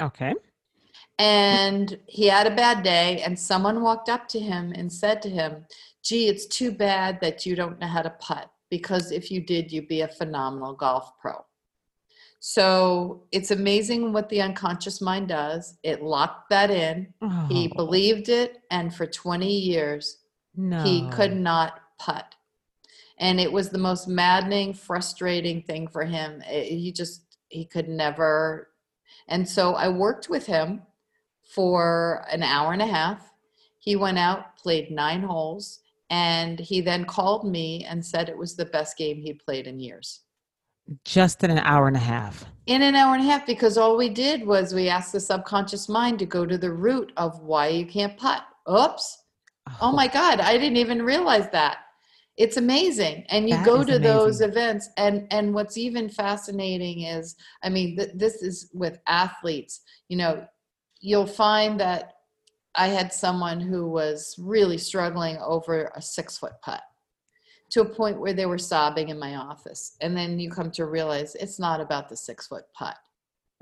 okay. 0.00 0.34
And 1.18 1.98
he 2.06 2.26
had 2.26 2.46
a 2.46 2.54
bad 2.54 2.82
day, 2.82 3.22
and 3.22 3.38
someone 3.38 3.80
walked 3.82 4.08
up 4.08 4.28
to 4.28 4.38
him 4.40 4.72
and 4.76 4.92
said 4.92 5.22
to 5.22 5.30
him, 5.30 5.64
Gee, 6.02 6.28
it's 6.28 6.46
too 6.46 6.70
bad 6.70 7.20
that 7.20 7.46
you 7.46 7.56
don't 7.56 7.80
know 7.80 7.86
how 7.86 8.02
to 8.02 8.10
putt, 8.10 8.50
because 8.70 9.10
if 9.10 9.30
you 9.30 9.40
did, 9.40 9.72
you'd 9.72 9.88
be 9.88 10.02
a 10.02 10.08
phenomenal 10.08 10.74
golf 10.74 11.18
pro. 11.20 11.44
So 12.38 13.24
it's 13.32 13.50
amazing 13.50 14.12
what 14.12 14.28
the 14.28 14.42
unconscious 14.42 15.00
mind 15.00 15.28
does. 15.28 15.78
It 15.82 16.02
locked 16.02 16.50
that 16.50 16.70
in. 16.70 17.12
He 17.48 17.72
Oh, 17.72 17.74
believed 17.76 18.28
it, 18.28 18.62
and 18.70 18.94
for 18.94 19.06
20 19.06 19.50
years, 19.50 20.18
no. 20.54 20.82
he 20.84 21.08
could 21.10 21.34
not 21.34 21.80
putt. 21.98 22.34
And 23.18 23.40
it 23.40 23.50
was 23.50 23.70
the 23.70 23.78
most 23.78 24.06
maddening, 24.06 24.74
frustrating 24.74 25.62
thing 25.62 25.88
for 25.88 26.04
him. 26.04 26.42
It- 26.42 26.68
he 26.78 26.92
just, 26.92 27.22
he 27.48 27.64
could 27.64 27.88
never. 27.88 28.68
And 29.28 29.48
so 29.48 29.74
I 29.74 29.88
worked 29.88 30.28
with 30.28 30.44
him 30.46 30.82
for 31.46 32.24
an 32.30 32.42
hour 32.42 32.72
and 32.72 32.82
a 32.82 32.86
half. 32.86 33.32
He 33.78 33.96
went 33.96 34.18
out, 34.18 34.56
played 34.56 34.90
nine 34.90 35.22
holes, 35.22 35.80
and 36.10 36.58
he 36.58 36.80
then 36.80 37.04
called 37.04 37.48
me 37.48 37.84
and 37.84 38.04
said 38.04 38.28
it 38.28 38.38
was 38.38 38.56
the 38.56 38.64
best 38.66 38.96
game 38.96 39.20
he 39.20 39.32
played 39.32 39.66
in 39.66 39.80
years. 39.80 40.20
just 41.04 41.42
in 41.42 41.50
an 41.50 41.58
hour 41.58 41.88
and 41.88 41.96
a 41.96 42.00
half. 42.00 42.44
In 42.66 42.82
an 42.82 42.94
hour 42.94 43.14
and 43.14 43.24
a 43.24 43.26
half, 43.28 43.44
because 43.46 43.76
all 43.76 43.96
we 43.96 44.08
did 44.08 44.46
was 44.46 44.72
we 44.72 44.88
asked 44.88 45.12
the 45.12 45.20
subconscious 45.20 45.88
mind 45.88 46.18
to 46.20 46.26
go 46.26 46.46
to 46.46 46.56
the 46.56 46.72
root 46.72 47.12
of 47.16 47.40
why 47.40 47.68
you 47.68 47.86
can't 47.86 48.16
putt. 48.16 48.44
Oops, 48.70 49.18
oh, 49.68 49.76
oh 49.82 49.92
my 49.92 50.06
god 50.06 50.40
i 50.40 50.52
didn't 50.52 50.76
even 50.76 51.02
realize 51.02 51.48
that 51.50 51.78
it's 52.36 52.58
amazing 52.58 53.24
and 53.30 53.48
you 53.48 53.56
That 53.56 53.64
go 53.64 53.82
to 53.82 53.98
those 53.98 54.40
events 54.40 54.90
and 54.96 55.26
and 55.30 55.54
what's 55.54 55.76
even 55.76 56.08
fascinating 56.08 57.02
is 57.02 57.36
i 57.62 57.68
mean 57.68 57.96
th- 57.96 58.10
this 58.14 58.42
is 58.42 58.70
with 58.72 58.98
athletes 59.06 59.80
you 60.08 60.16
know 60.16 60.46
you'll 61.00 61.26
find 61.26 61.80
that 61.80 62.14
i 62.74 62.88
had 62.88 63.12
someone 63.12 63.60
who 63.60 63.88
was 63.88 64.34
really 64.38 64.78
struggling 64.78 65.36
over 65.38 65.90
a 65.94 66.02
six 66.02 66.38
foot 66.38 66.52
putt 66.62 66.82
to 67.70 67.80
a 67.80 67.84
point 67.84 68.20
where 68.20 68.32
they 68.32 68.46
were 68.46 68.58
sobbing 68.58 69.08
in 69.08 69.18
my 69.18 69.36
office. 69.36 69.96
And 70.00 70.16
then 70.16 70.38
you 70.38 70.50
come 70.50 70.70
to 70.72 70.86
realize 70.86 71.34
it's 71.34 71.58
not 71.58 71.80
about 71.80 72.08
the 72.08 72.16
six 72.16 72.46
foot 72.46 72.64
putt. 72.74 72.96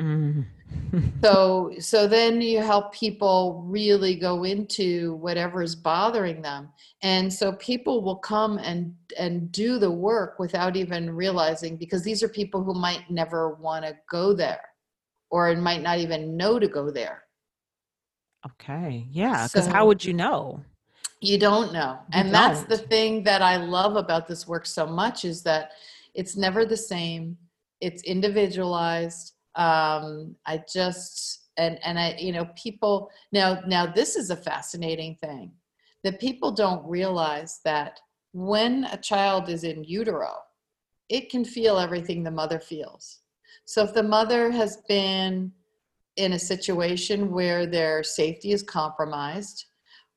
Mm. 0.01 0.45
so 1.23 1.71
so 1.79 2.09
then 2.09 2.41
you 2.41 2.61
help 2.61 2.93
people 2.93 3.63
really 3.65 4.17
go 4.17 4.43
into 4.43 5.15
whatever 5.17 5.63
is 5.63 5.77
bothering 5.77 6.43
them. 6.43 6.71
And 7.03 7.33
so 7.33 7.53
people 7.53 8.03
will 8.03 8.17
come 8.17 8.59
and 8.59 8.95
and 9.19 9.53
do 9.53 9.79
the 9.79 9.91
work 9.91 10.39
without 10.39 10.77
even 10.77 11.15
realizing 11.15 11.77
because 11.77 12.03
these 12.03 12.23
are 12.23 12.29
people 12.29 12.63
who 12.63 12.75
might 12.75 13.09
never 13.09 13.55
want 13.55 13.85
to 13.85 13.97
go 14.11 14.35
there 14.35 14.69
or 15.31 15.55
might 15.57 15.83
not 15.83 15.99
even 15.99 16.37
know 16.37 16.59
to 16.59 16.67
go 16.67 16.91
there 16.91 17.24
okay. 18.47 19.07
Yeah. 19.11 19.47
Because 19.47 19.67
how 19.67 19.87
would 19.87 20.05
you 20.05 20.15
know? 20.15 20.65
you 21.25 21.39
don't 21.39 21.73
know 21.73 21.99
You 22.13 22.21
and 22.21 22.35
that's 22.35 22.65
the 22.65 22.77
thing 22.77 23.23
that 23.25 23.41
i 23.41 23.57
love 23.57 23.97
about 23.97 24.29
this 24.29 24.47
work 24.47 24.67
so 24.67 24.87
much 24.87 25.25
is 25.25 25.43
that 25.43 25.73
it's 26.15 26.37
never 26.37 26.65
the 26.65 26.77
same 26.77 27.37
it's 27.81 28.03
individualized 28.03 29.33
um 29.55 30.37
i 30.47 30.63
just 30.71 31.49
and 31.57 31.79
and 31.85 31.99
i 31.99 32.15
you 32.19 32.33
know 32.33 32.47
people 32.57 33.11
now 33.33 33.61
now 33.67 33.87
this 33.87 34.17
is 34.17 34.31
a 34.31 34.37
fascinating 34.37 35.17
thing 35.23 35.51
that 36.03 36.21
people 36.21 36.51
don't 36.51 36.87
realize 36.87 37.61
that 37.65 38.01
when 38.33 38.85
a 38.93 38.97
child 38.97 39.49
is 39.49 39.65
in 39.65 39.83
utero 39.85 40.35
it 41.09 41.31
can 41.31 41.45
feel 41.45 41.79
everything 41.79 42.23
the 42.23 42.31
mother 42.31 42.59
feels 42.59 43.21
so 43.65 43.83
if 43.83 43.95
the 43.95 44.03
mother 44.03 44.51
has 44.51 44.79
been 44.89 45.51
in 46.17 46.35
a 46.35 46.39
situation 46.39 47.31
where 47.31 47.67
their 47.67 48.03
safety 48.03 48.53
is 48.53 48.63
compromised 48.63 49.67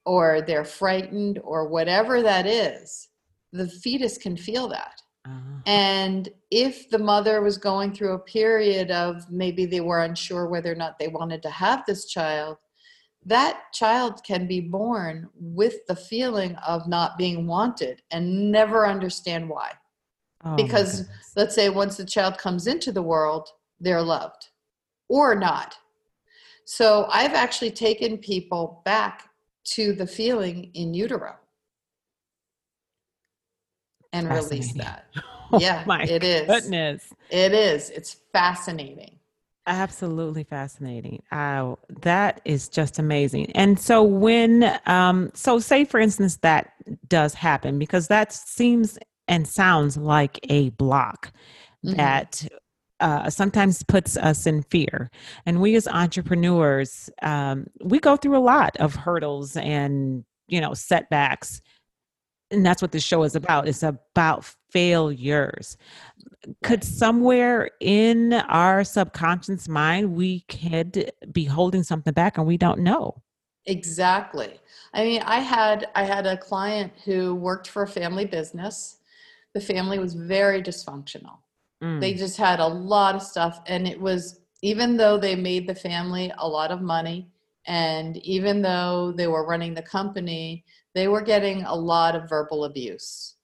or 0.05 0.41
they're 0.41 0.65
frightened 0.65 1.39
or 1.43 1.67
whatever 1.67 2.21
that 2.21 2.45
is, 2.45 3.09
the 3.51 3.67
fetus 3.67 4.17
can 4.17 4.37
feel 4.37 4.67
that. 4.67 5.01
Uh, 5.25 5.39
And 5.65 6.29
if 6.51 6.89
the 6.89 6.99
mother 6.99 7.41
was 7.41 7.57
going 7.57 7.93
through 7.93 8.13
a 8.13 8.19
period 8.19 8.91
of 8.91 9.29
maybe 9.29 9.65
they 9.65 9.81
were 9.81 10.03
unsure 10.03 10.47
whether 10.47 10.71
or 10.71 10.75
not 10.75 10.97
they 10.97 11.07
wanted 11.07 11.41
to 11.43 11.49
have 11.49 11.83
this 11.85 12.05
child, 12.05 12.57
that 13.25 13.63
child 13.73 14.23
can 14.23 14.47
be 14.47 14.61
born 14.61 15.27
with 15.35 15.85
the 15.87 15.95
feeling 15.95 16.55
of 16.55 16.87
not 16.87 17.17
being 17.17 17.45
wanted 17.45 18.01
and 18.11 18.51
never 18.51 18.87
understand 18.87 19.49
why. 19.49 19.71
oh 20.45 20.55
Because 20.55 21.05
let's 21.35 21.53
say 21.53 21.69
once 21.69 21.97
the 21.97 22.05
child 22.05 22.37
comes 22.37 22.67
into 22.67 22.93
the 22.93 23.01
world, 23.03 23.49
they're 23.81 24.01
loved 24.01 24.47
or 25.09 25.35
not. 25.35 25.75
So 26.69 27.07
I've 27.09 27.33
actually 27.33 27.71
taken 27.71 28.17
people 28.17 28.81
back 28.83 29.29
to 29.75 29.93
the 29.93 30.05
feeling 30.05 30.69
in 30.73 30.93
utero 30.93 31.33
and 34.11 34.29
release 34.29 34.73
that. 34.73 35.05
Oh 35.49 35.59
yeah, 35.59 35.83
my 35.87 36.03
it 36.03 36.25
is. 36.25 36.45
Goodness. 36.45 37.13
It 37.29 37.53
is. 37.53 37.89
It's 37.91 38.17
fascinating. 38.33 39.17
Absolutely 39.65 40.43
fascinating. 40.43 41.23
Uh, 41.31 41.75
that 42.01 42.41
is 42.43 42.67
just 42.67 42.99
amazing. 42.99 43.49
And 43.53 43.79
so 43.79 44.03
when, 44.03 44.77
um, 44.87 45.31
so 45.33 45.59
say 45.59 45.85
for 45.85 46.01
instance 46.01 46.35
that 46.39 46.73
does 47.07 47.33
happen 47.33 47.79
because 47.79 48.09
that 48.09 48.33
seems 48.33 48.99
and 49.29 49.47
sounds 49.47 49.95
like 49.95 50.37
a 50.49 50.71
block 50.71 51.31
Mhm. 51.85 51.95
that 51.95 52.45
uh, 52.99 53.29
sometimes 53.29 53.83
puts 53.83 54.17
us 54.17 54.47
in 54.47 54.63
fear. 54.63 55.09
And 55.45 55.61
we 55.61 55.75
as 55.75 55.87
entrepreneurs, 55.87 57.09
um, 57.21 57.67
we 57.83 57.99
go 57.99 58.15
through 58.17 58.37
a 58.37 58.39
lot 58.39 58.77
of 58.77 58.95
hurdles 58.95 59.55
and 59.57 60.23
you 60.47 60.61
know 60.61 60.73
setbacks. 60.73 61.61
And 62.49 62.65
that's 62.65 62.81
what 62.81 62.93
this 62.93 63.03
show 63.03 63.23
is 63.23 63.35
about. 63.35 63.67
It's 63.67 63.83
about 63.83 64.45
failures 64.71 65.77
could 66.63 66.83
somewhere 66.83 67.69
in 67.81 68.31
our 68.31 68.83
subconscious 68.83 69.67
mind 69.67 70.13
we 70.13 70.41
could 70.41 71.11
be 71.31 71.43
holding 71.43 71.83
something 71.83 72.13
back 72.13 72.37
and 72.37 72.47
we 72.47 72.57
don't 72.57 72.79
know 72.79 73.21
Exactly. 73.67 74.59
I 74.93 75.03
mean, 75.03 75.21
I 75.23 75.39
had 75.39 75.89
I 75.93 76.03
had 76.03 76.25
a 76.25 76.37
client 76.37 76.93
who 77.03 77.35
worked 77.35 77.67
for 77.67 77.83
a 77.83 77.87
family 77.87 78.25
business. 78.25 78.97
The 79.53 79.59
family 79.59 79.99
was 79.99 80.13
very 80.13 80.63
dysfunctional. 80.63 81.39
Mm, 81.83 82.01
They 82.01 82.13
just 82.13 82.37
had 82.37 82.59
a 82.59 82.67
lot 82.67 83.15
of 83.15 83.21
stuff 83.21 83.61
and 83.67 83.87
it 83.87 83.99
was 83.99 84.41
even 84.63 84.97
though 84.97 85.17
they 85.17 85.35
made 85.35 85.67
the 85.67 85.75
family 85.75 86.31
a 86.37 86.47
lot 86.47 86.71
of 86.71 86.81
money 86.81 87.29
and 87.65 88.17
even 88.17 88.61
though 88.61 89.13
they 89.15 89.27
were 89.27 89.45
running 89.45 89.73
the 89.73 89.81
company, 89.81 90.65
they 90.95 91.07
were 91.07 91.21
getting 91.21 91.63
a 91.63 91.75
lot 91.75 92.15
of 92.15 92.29
verbal 92.29 92.63
abuse. 92.65 93.35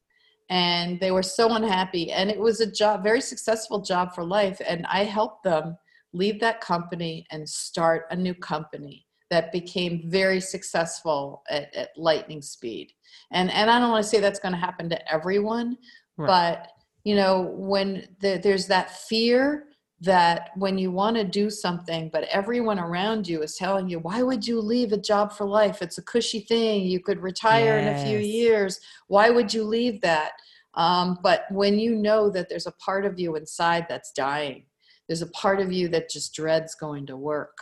And 0.49 0.99
they 0.99 1.11
were 1.11 1.23
so 1.23 1.53
unhappy 1.53 2.11
and 2.11 2.29
it 2.29 2.39
was 2.39 2.59
a 2.61 2.71
job 2.71 3.03
very 3.03 3.21
successful 3.21 3.81
job 3.81 4.13
for 4.13 4.23
life 4.23 4.59
and 4.67 4.85
I 4.87 5.03
helped 5.03 5.43
them 5.43 5.77
leave 6.13 6.39
that 6.41 6.61
company 6.61 7.25
and 7.31 7.47
start 7.47 8.05
a 8.11 8.15
new 8.15 8.33
company 8.35 9.05
that 9.29 9.51
became 9.51 10.03
very 10.09 10.39
successful 10.39 11.43
at, 11.49 11.73
at 11.75 11.89
lightning 11.97 12.41
speed. 12.41 12.91
And 13.31 13.51
and 13.51 13.69
I 13.69 13.79
don't 13.79 13.91
want 13.91 14.03
to 14.03 14.09
say 14.09 14.19
that's 14.19 14.39
going 14.39 14.53
to 14.53 14.59
happen 14.59 14.89
to 14.89 15.11
everyone, 15.13 15.77
Right. 16.17 16.27
but 16.27 16.71
you 17.03 17.15
know 17.15 17.53
when 17.55 18.07
the, 18.19 18.39
there's 18.41 18.67
that 18.67 18.97
fear 19.07 19.65
that 20.01 20.49
when 20.55 20.77
you 20.77 20.91
want 20.91 21.15
to 21.15 21.23
do 21.23 21.49
something 21.49 22.09
but 22.11 22.25
everyone 22.25 22.77
around 22.77 23.25
you 23.25 23.41
is 23.41 23.55
telling 23.55 23.87
you 23.87 23.99
why 23.99 24.21
would 24.21 24.45
you 24.45 24.59
leave 24.59 24.91
a 24.91 24.97
job 24.97 25.31
for 25.31 25.45
life? 25.45 25.81
It's 25.81 25.97
a 25.97 26.03
cushy 26.03 26.41
thing. 26.41 26.83
You 26.83 26.99
could 26.99 27.21
retire 27.21 27.77
in 27.77 27.87
a 27.87 28.03
few 28.03 28.17
years. 28.17 28.79
Why 29.07 29.29
would 29.29 29.53
you 29.53 29.63
leave 29.63 30.01
that? 30.01 30.31
Um, 30.73 31.19
but 31.23 31.45
when 31.51 31.79
you 31.79 31.95
know 31.95 32.29
that 32.31 32.49
there's 32.49 32.67
a 32.67 32.73
part 32.73 33.05
of 33.05 33.19
you 33.19 33.35
inside 33.35 33.85
that's 33.87 34.11
dying 34.11 34.65
there's 35.07 35.21
a 35.21 35.27
part 35.27 35.59
of 35.59 35.71
you 35.71 35.87
that 35.89 36.09
just 36.09 36.33
dreads 36.33 36.75
going 36.75 37.05
to 37.07 37.17
work. 37.17 37.57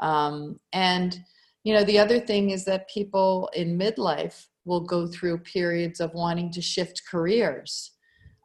Um, 0.00 0.58
and 0.72 1.18
you 1.62 1.72
know 1.72 1.84
the 1.84 1.98
other 1.98 2.20
thing 2.20 2.50
is 2.50 2.64
that 2.66 2.90
people 2.90 3.48
in 3.54 3.78
midlife 3.78 4.46
will 4.64 4.80
go 4.80 5.06
through 5.06 5.38
periods 5.38 6.00
of 6.00 6.12
wanting 6.14 6.50
to 6.52 6.60
shift 6.60 7.02
careers 7.10 7.92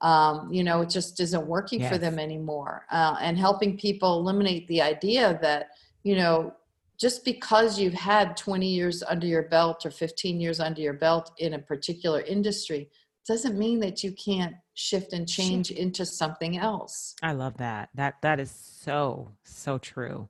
um, 0.02 0.52
you 0.52 0.64
know 0.64 0.82
it 0.82 0.90
just 0.90 1.20
isn't 1.20 1.46
working 1.46 1.82
for 1.88 1.98
them 1.98 2.20
anymore. 2.20 2.86
Uh, 2.92 3.18
and 3.22 3.38
helping 3.38 3.78
people 3.78 4.20
eliminate 4.20 4.68
the 4.68 4.82
idea 4.82 5.38
that 5.42 5.70
you 6.04 6.16
know 6.16 6.54
just 7.00 7.24
because 7.24 7.80
you've 7.80 7.94
had 7.94 8.36
20 8.36 8.68
years 8.68 9.04
under 9.04 9.26
your 9.26 9.44
belt 9.44 9.86
or 9.86 9.92
15 9.92 10.40
years 10.42 10.60
under 10.60 10.82
your 10.82 10.94
belt 10.94 11.32
in 11.38 11.54
a 11.54 11.60
particular 11.60 12.20
industry 12.22 12.90
doesn't 13.26 13.58
mean 13.58 13.80
that 13.80 14.04
you 14.04 14.12
can't 14.12 14.56
shift 14.74 15.14
and 15.14 15.28
change 15.28 15.72
into 15.72 16.06
something 16.06 16.58
else. 16.58 17.16
I 17.22 17.34
love 17.34 17.58
that. 17.58 17.90
That 17.94 18.16
that 18.22 18.40
is 18.40 18.52
so 18.52 19.32
so 19.44 19.78
true. 19.78 20.28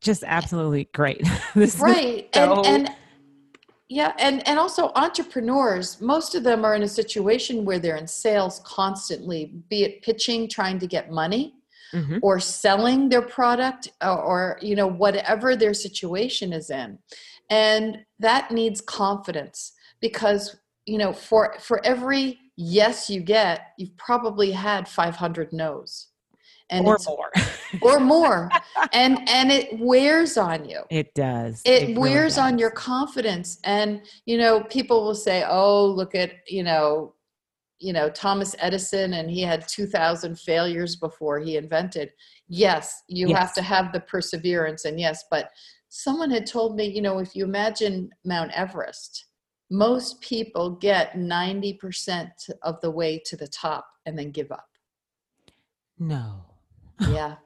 Just 0.00 0.24
absolutely 0.26 0.88
great. 0.94 1.26
This 1.54 1.74
is 1.74 1.80
right. 1.80 2.28
so- 2.34 2.62
and 2.64 2.88
and 2.88 2.94
yeah 3.88 4.12
and 4.18 4.46
and 4.46 4.58
also 4.58 4.92
entrepreneurs 4.96 6.00
most 6.00 6.34
of 6.34 6.42
them 6.42 6.64
are 6.64 6.74
in 6.74 6.82
a 6.82 6.88
situation 6.88 7.64
where 7.64 7.78
they're 7.78 7.96
in 7.96 8.06
sales 8.06 8.60
constantly 8.64 9.54
be 9.68 9.84
it 9.84 10.02
pitching 10.02 10.48
trying 10.48 10.78
to 10.78 10.86
get 10.86 11.10
money 11.10 11.54
Mhm. 11.94 12.18
or 12.22 12.38
selling 12.38 13.08
their 13.08 13.22
product 13.22 13.88
or, 14.02 14.22
or 14.22 14.58
you 14.60 14.76
know 14.76 14.86
whatever 14.86 15.56
their 15.56 15.72
situation 15.72 16.52
is 16.52 16.68
in 16.68 16.98
and 17.48 18.04
that 18.18 18.50
needs 18.50 18.82
confidence 18.82 19.72
because 20.00 20.56
you 20.84 20.98
know 20.98 21.14
for 21.14 21.56
for 21.60 21.80
every 21.86 22.38
yes 22.56 23.08
you 23.08 23.22
get 23.22 23.68
you've 23.78 23.96
probably 23.96 24.52
had 24.52 24.86
500 24.86 25.52
no's 25.52 26.08
and 26.70 26.86
or 26.86 26.98
more. 27.06 27.30
or 27.82 28.00
more. 28.00 28.50
And 28.92 29.28
and 29.28 29.50
it 29.50 29.78
wears 29.78 30.36
on 30.36 30.68
you. 30.68 30.82
It 30.90 31.14
does. 31.14 31.62
It, 31.64 31.88
really 31.88 31.94
wears 31.94 32.38
on 32.38 32.52
does. 32.52 32.60
your 32.60 32.70
confidence. 32.70 33.58
And 33.64 34.02
you 34.26 34.38
know 34.38 34.62
people 34.64 35.04
will 35.04 35.14
say 35.14 35.44
oh 35.48 35.86
look 35.86 36.14
at 36.14 36.32
you 36.46 36.62
know 36.62 37.14
you 37.80 37.92
know 37.92 38.10
thomas 38.10 38.56
edison 38.58 39.14
and 39.14 39.30
he 39.30 39.40
had 39.40 39.68
2000 39.68 40.38
failures 40.38 40.96
before 40.96 41.38
he 41.38 41.56
invented. 41.56 42.12
Yes 42.48 43.02
you 43.08 43.34
have 43.34 43.54
to 43.54 43.62
have 43.62 43.92
the 43.92 44.00
perseverance 44.00 44.84
and 44.84 44.98
yes 44.98 45.24
but 45.30 45.50
someone 45.90 46.30
had 46.30 46.46
told 46.46 46.76
me 46.76 46.86
you 46.86 47.02
know 47.02 47.18
if 47.18 47.34
you 47.36 47.44
imagine 47.44 48.10
mount 48.24 48.50
everest 48.52 49.26
most 49.70 50.20
people 50.22 50.70
get 50.70 51.12
90% 51.14 52.30
of 52.62 52.80
the 52.80 52.90
way 52.90 53.20
to 53.26 53.36
the 53.36 53.48
top 53.48 53.86
and 54.06 54.18
then 54.18 54.30
give 54.30 54.50
up. 54.50 54.68
No 55.98 56.47
yeah. 57.00 57.36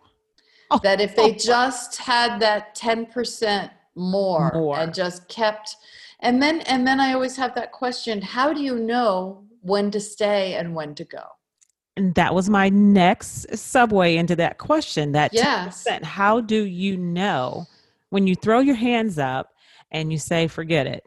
Oh, 0.70 0.80
that 0.82 1.00
if 1.00 1.14
they 1.14 1.32
just 1.32 1.96
had 1.96 2.40
that 2.40 2.74
10% 2.76 3.70
more, 3.94 4.50
More. 4.54 4.78
and 4.78 4.94
just 4.94 5.28
kept 5.28 5.76
and 6.20 6.40
then 6.40 6.60
and 6.62 6.86
then 6.86 6.98
i 6.98 7.12
always 7.12 7.36
have 7.36 7.54
that 7.56 7.72
question 7.72 8.22
how 8.22 8.54
do 8.54 8.62
you 8.62 8.78
know 8.78 9.44
when 9.62 9.90
to 9.92 10.00
stay 10.00 10.54
and 10.54 10.74
when 10.74 10.94
to 10.96 11.04
go? 11.04 11.22
And 11.96 12.14
that 12.14 12.34
was 12.34 12.50
my 12.50 12.68
next 12.68 13.56
subway 13.56 14.16
into 14.16 14.34
that 14.36 14.58
question 14.58 15.12
that 15.12 15.32
yes. 15.32 15.84
10%, 15.88 16.02
how 16.02 16.40
do 16.40 16.64
you 16.64 16.96
know 16.96 17.66
when 18.10 18.26
you 18.26 18.34
throw 18.34 18.60
your 18.60 18.74
hands 18.74 19.18
up 19.18 19.50
and 19.90 20.10
you 20.10 20.18
say 20.18 20.48
forget 20.48 20.86
it 20.86 21.06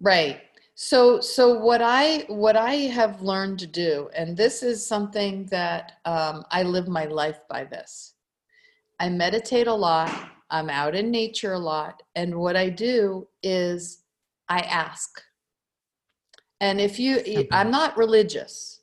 right 0.00 0.42
so 0.74 1.20
so 1.20 1.58
what 1.60 1.80
i 1.80 2.24
what 2.28 2.56
i 2.56 2.74
have 2.74 3.22
learned 3.22 3.58
to 3.60 3.66
do 3.66 4.08
and 4.16 4.36
this 4.36 4.62
is 4.62 4.84
something 4.84 5.46
that 5.46 5.92
um, 6.04 6.44
i 6.50 6.62
live 6.62 6.88
my 6.88 7.04
life 7.04 7.40
by 7.48 7.62
this. 7.64 8.14
I 8.98 9.08
meditate 9.08 9.66
a 9.68 9.74
lot 9.74 10.10
i'm 10.50 10.68
out 10.70 10.94
in 10.96 11.10
nature 11.10 11.52
a 11.52 11.58
lot 11.58 12.02
and 12.16 12.34
what 12.34 12.56
i 12.56 12.68
do 12.68 13.28
is 13.42 14.02
i 14.48 14.58
ask. 14.60 15.22
And 16.60 16.80
if 16.80 16.98
you 16.98 17.18
Okay. 17.18 17.48
i'm 17.52 17.70
not 17.70 17.96
religious. 17.96 18.80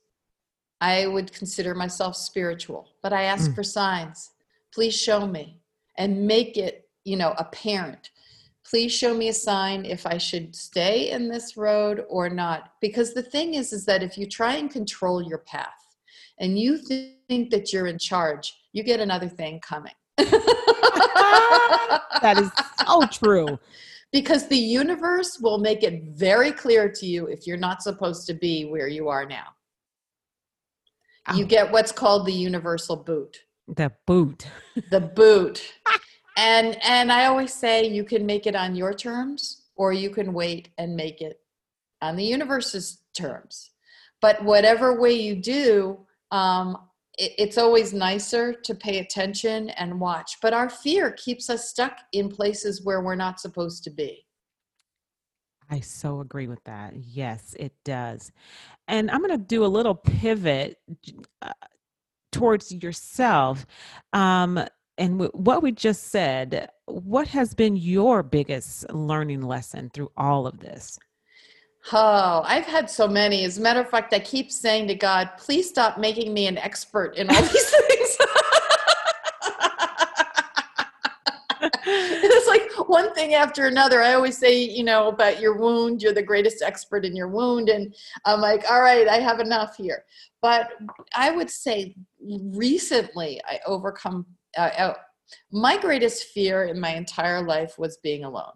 I 0.84 1.06
would 1.06 1.32
consider 1.32 1.76
myself 1.76 2.16
spiritual 2.16 2.88
but 3.04 3.12
i 3.14 3.24
ask 3.24 3.52
Mm. 3.52 3.56
for 3.56 3.64
signs. 3.64 4.32
Please 4.74 4.96
show 4.96 5.28
me 5.28 5.60
and 5.98 6.26
make 6.26 6.56
it 6.58 6.88
you 7.04 7.18
know 7.18 7.34
apparent 7.38 8.12
please 8.72 8.94
show 8.94 9.14
me 9.14 9.28
a 9.28 9.34
sign 9.34 9.84
if 9.84 10.06
i 10.06 10.18
should 10.18 10.56
stay 10.56 11.12
in 11.12 11.28
this 11.28 11.58
road 11.58 12.06
or 12.08 12.30
not. 12.30 12.74
Because 12.80 13.14
the 13.14 13.22
thing 13.22 13.56
is 13.56 13.74
is 13.74 13.86
that 13.86 14.02
if 14.02 14.18
you 14.18 14.26
try 14.26 14.56
and 14.56 14.72
control 14.72 15.22
your 15.22 15.40
path 15.40 15.84
and 16.40 16.58
you 16.58 16.78
think 16.78 17.52
that 17.52 17.74
you're 17.74 17.88
in 17.88 18.00
charge 18.00 18.54
you 18.74 18.84
get 18.84 19.00
another 19.00 19.28
thing 19.28 19.60
coming. 19.60 19.94
That 22.22 22.38
is 22.38 22.52
so 22.86 23.08
true. 23.08 23.60
Because 24.12 24.48
the 24.48 24.58
universe 24.58 25.40
will 25.42 25.58
make 25.58 25.82
it 25.82 26.04
very 26.04 26.52
clear 26.52 26.88
to 26.92 27.06
you 27.06 27.26
if 27.26 27.48
you're 27.48 27.58
not 27.58 27.82
supposed 27.82 28.28
to 28.28 28.36
be 28.36 28.66
where 28.66 28.88
you 28.88 29.10
are 29.10 29.26
now. 29.26 29.48
You 31.36 31.46
get 31.46 31.72
what's 31.72 31.92
called 31.92 32.28
the 32.28 32.34
universal 32.34 32.96
boot. 32.96 33.38
The 33.68 33.92
boot. 34.06 34.48
The 34.92 35.02
boot 35.02 35.64
and 36.38 36.78
and 36.84 37.12
i 37.12 37.26
always 37.26 37.54
say 37.54 37.86
you 37.88 38.04
can 38.04 38.26
make 38.26 38.48
it 38.48 38.56
on 38.56 38.76
your 38.76 38.94
terms 38.94 39.63
or 39.76 39.94
you 39.94 40.10
can 40.10 40.34
wait 40.34 40.70
and 40.78 40.96
make 40.96 41.22
it 41.22 41.39
on 42.02 42.15
the 42.15 42.24
universe's 42.24 43.00
terms 43.13 43.72
but 44.22 44.44
whatever 44.44 45.00
way 45.00 45.12
you 45.12 45.36
do 45.36 46.00
um, 46.32 46.78
it, 47.17 47.34
it's 47.38 47.58
always 47.58 47.94
nicer 47.94 48.54
to 48.54 48.74
pay 48.74 49.00
attention 49.00 49.70
and 49.72 50.00
watch 50.00 50.38
but 50.41 50.54
our 50.54 50.70
fear 50.70 51.12
keeps 51.12 51.50
us 51.50 51.70
stuck 51.70 51.98
in 52.13 52.30
places 52.30 52.84
where 52.84 53.02
we're 53.02 53.15
not 53.15 53.39
supposed 53.39 53.84
to 53.84 53.89
be 53.89 54.26
I 55.72 55.80
so 55.80 56.20
agree 56.20 56.48
with 56.48 56.62
that. 56.65 56.94
Yes, 56.98 57.56
it 57.58 57.72
does. 57.86 58.34
And 58.89 59.10
I'm 59.10 59.22
going 59.22 59.32
to 59.32 59.38
do 59.38 59.63
a 59.63 59.67
little 59.67 59.96
pivot 59.96 60.78
uh, 61.41 61.54
towards 62.34 62.74
yourself. 62.74 63.65
Um, 64.12 64.60
and 64.98 65.30
what 65.34 65.64
we 65.64 65.72
just 65.72 66.10
said, 66.10 66.70
what 66.86 67.28
has 67.30 67.54
been 67.54 67.76
your 67.76 68.24
biggest 68.24 68.92
learning 68.92 69.42
lesson 69.42 69.90
through 69.94 70.12
all 70.18 70.46
of 70.46 70.60
this? 70.60 71.00
Oh, 71.92 72.44
I've 72.46 72.66
had 72.66 72.90
so 72.90 73.08
many. 73.08 73.44
As 73.44 73.58
a 73.58 73.62
matter 73.62 73.80
of 73.80 73.90
fact, 73.90 74.14
I 74.14 74.20
keep 74.20 74.52
saying 74.52 74.88
to 74.88 74.96
God, 74.96 75.32
please 75.38 75.68
stop 75.68 75.98
making 75.98 76.34
me 76.34 76.48
an 76.48 76.58
expert 76.58 77.16
in 77.16 77.30
all 77.30 77.42
these 77.42 77.70
things. 77.70 78.18
it's 81.84 82.48
like 82.48 82.88
one 82.88 83.14
thing 83.14 83.34
after 83.34 83.66
another. 83.66 84.02
I 84.02 84.14
always 84.14 84.38
say, 84.38 84.62
you 84.62 84.84
know, 84.84 85.08
about 85.08 85.42
your 85.42 85.58
wound, 85.58 86.02
you're 86.02 86.14
the 86.14 86.22
greatest 86.22 86.62
expert 86.62 87.06
in 87.06 87.16
your 87.16 87.28
wound. 87.28 87.70
And 87.70 87.96
I'm 88.26 88.42
like, 88.42 88.64
all 88.70 88.82
right, 88.82 89.08
I 89.08 89.18
have 89.18 89.40
enough 89.40 89.76
here. 89.76 90.06
But 90.42 90.70
I 91.16 91.32
would 91.32 91.50
say 91.50 91.96
recently 92.20 93.42
I 93.48 93.60
overcome, 93.66 94.26
uh, 94.58 94.62
uh, 94.78 94.94
my 95.52 95.78
greatest 95.78 96.26
fear 96.28 96.66
in 96.66 96.80
my 96.80 96.96
entire 96.96 97.42
life 97.44 97.78
was 97.78 97.98
being 97.98 98.24
alone. 98.24 98.54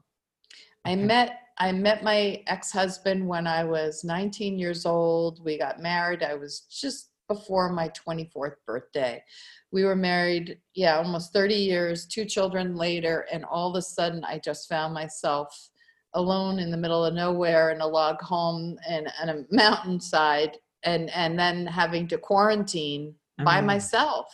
I 0.86 0.96
met 0.96 1.40
I 1.58 1.72
met 1.72 2.04
my 2.04 2.44
ex-husband 2.48 3.26
when 3.26 3.48
I 3.48 3.64
was 3.64 4.04
19 4.04 4.60
years 4.60 4.86
old. 4.86 5.44
We 5.44 5.58
got 5.58 5.82
married. 5.82 6.22
I 6.22 6.34
was 6.36 6.62
just 6.70 7.12
before 7.30 7.70
my 7.70 7.90
24th 7.90 8.56
birthday. 8.68 9.24
We 9.72 9.86
were 9.86 9.96
married, 9.96 10.60
yeah, 10.76 10.98
almost 10.98 11.32
30 11.32 11.56
years, 11.56 12.06
two 12.06 12.26
children 12.26 12.76
later, 12.76 13.26
and 13.32 13.46
all 13.46 13.70
of 13.70 13.78
a 13.78 13.82
sudden 13.82 14.24
I 14.26 14.38
just 14.40 14.68
found 14.68 14.94
myself 14.94 15.70
alone 16.14 16.60
in 16.60 16.72
the 16.72 16.78
middle 16.78 17.04
of 17.06 17.14
nowhere 17.14 17.72
in 17.72 17.82
a 17.82 17.88
log 17.88 18.22
home 18.22 18.78
and 18.88 19.10
on 19.22 19.30
a 19.30 19.44
mountainside 19.52 20.58
and 20.84 21.10
and 21.12 21.40
then 21.40 21.66
having 21.66 22.08
to 22.10 22.18
quarantine 22.18 23.16
by 23.44 23.60
Mm. 23.62 23.66
myself. 23.66 24.28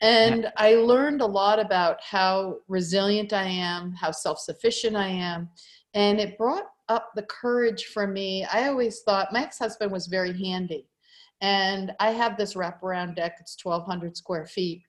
And 0.00 0.50
I 0.56 0.76
learned 0.76 1.20
a 1.20 1.26
lot 1.26 1.58
about 1.58 1.98
how 2.02 2.58
resilient 2.68 3.32
I 3.32 3.44
am, 3.44 3.92
how 3.92 4.10
self 4.10 4.38
sufficient 4.38 4.96
I 4.96 5.08
am. 5.08 5.50
And 5.94 6.18
it 6.18 6.38
brought 6.38 6.66
up 6.88 7.10
the 7.14 7.22
courage 7.24 7.86
for 7.86 8.06
me. 8.06 8.44
I 8.44 8.68
always 8.68 9.00
thought 9.00 9.32
my 9.32 9.42
ex 9.42 9.58
husband 9.58 9.92
was 9.92 10.06
very 10.06 10.32
handy. 10.36 10.86
And 11.42 11.92
I 12.00 12.10
have 12.10 12.36
this 12.36 12.54
wraparound 12.54 13.16
deck, 13.16 13.36
it's 13.40 13.56
1,200 13.62 14.16
square 14.16 14.46
feet, 14.46 14.82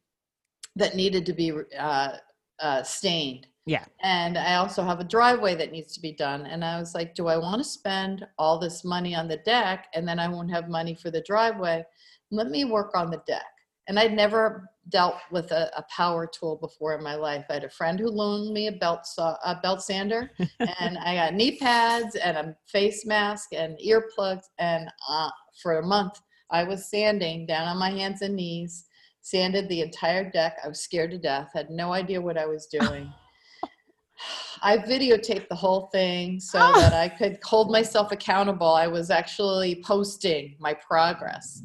that 0.76 0.96
needed 0.96 1.26
to 1.26 1.34
be 1.34 1.54
uh, 1.78 2.18
uh, 2.60 2.84
stained. 2.84 3.48
Yeah. 3.66 3.86
And 4.02 4.38
I 4.38 4.56
also 4.56 4.84
have 4.84 5.00
a 5.00 5.06
driveway 5.06 5.56
that 5.56 5.72
needs 5.72 5.94
to 5.94 6.02
be 6.02 6.12
done. 6.14 6.46
And 6.46 6.66
I 6.66 6.80
was 6.80 6.96
like, 6.96 7.14
do 7.14 7.28
I 7.28 7.38
want 7.38 7.62
to 7.62 7.68
spend 7.68 8.26
all 8.38 8.60
this 8.60 8.84
money 8.84 9.16
on 9.16 9.28
the 9.28 9.38
deck 9.38 9.88
and 9.94 10.08
then 10.08 10.20
I 10.20 10.28
won't 10.28 10.52
have 10.52 10.68
money 10.68 10.96
for 10.96 11.12
the 11.12 11.22
driveway? 11.22 11.86
Let 12.32 12.50
me 12.50 12.66
work 12.66 12.92
on 12.96 13.12
the 13.12 13.22
deck. 13.28 13.46
And 13.88 14.00
I'd 14.00 14.14
never 14.14 14.71
dealt 14.90 15.16
with 15.32 15.52
a, 15.52 15.72
a 15.78 15.84
power 15.96 16.28
tool 16.28 16.58
before 16.58 16.96
in 16.96 17.04
my 17.04 17.16
life. 17.16 17.46
I 17.50 17.54
had 17.54 17.64
a 17.64 17.70
friend 17.70 18.00
who 18.00 18.10
loaned 18.10 18.54
me 18.54 18.68
a 18.68 18.72
belt 18.72 19.06
saw, 19.06 19.36
a 19.46 19.60
belt 19.62 19.82
sander, 19.82 20.32
and 20.80 20.98
I 20.98 21.16
got 21.16 21.34
knee 21.34 21.58
pads 21.58 22.16
and 22.16 22.38
a 22.38 22.56
face 22.68 23.06
mask 23.06 23.50
and 23.54 23.78
earplugs. 23.86 24.46
And 24.60 24.90
uh, 25.10 25.30
for 25.62 25.80
a 25.80 25.86
month, 25.86 26.20
I 26.50 26.64
was 26.64 26.90
sanding 26.90 27.46
down 27.46 27.68
on 27.68 27.78
my 27.78 27.92
hands 27.92 28.22
and 28.22 28.36
knees, 28.36 28.86
sanded 29.22 29.70
the 29.70 29.82
entire 29.82 30.30
deck. 30.30 30.58
I 30.64 30.68
was 30.68 30.82
scared 30.82 31.12
to 31.12 31.18
death, 31.18 31.52
had 31.54 31.70
no 31.70 31.94
idea 31.94 32.20
what 32.20 32.38
I 32.38 32.46
was 32.46 32.66
doing. 32.68 33.12
I 34.62 34.78
videotaped 34.78 35.48
the 35.48 35.56
whole 35.56 35.88
thing 35.92 36.40
so 36.40 36.60
Oh. 36.62 36.80
that 36.82 36.94
I 36.94 37.10
could 37.10 37.40
hold 37.44 37.72
myself 37.72 38.12
accountable. 38.12 38.68
I 38.70 38.86
was 38.88 39.10
actually 39.10 39.82
posting 39.84 40.56
my 40.60 40.74
progress. 40.76 41.64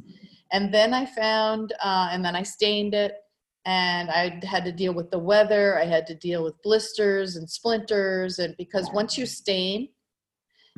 And 0.52 0.72
then 0.72 0.94
I 0.94 1.06
found, 1.06 1.72
uh, 1.82 2.08
and 2.12 2.24
then 2.24 2.36
I 2.36 2.42
stained 2.42 2.94
it, 2.94 3.14
and 3.64 4.10
I 4.10 4.40
had 4.44 4.64
to 4.64 4.72
deal 4.72 4.94
with 4.94 5.10
the 5.10 5.18
weather. 5.18 5.78
I 5.78 5.84
had 5.86 6.06
to 6.06 6.14
deal 6.14 6.44
with 6.44 6.54
blisters 6.62 7.34
and 7.36 7.50
splinters. 7.50 8.38
And 8.38 8.56
because 8.56 8.88
once 8.92 9.18
you 9.18 9.26
stain 9.26 9.88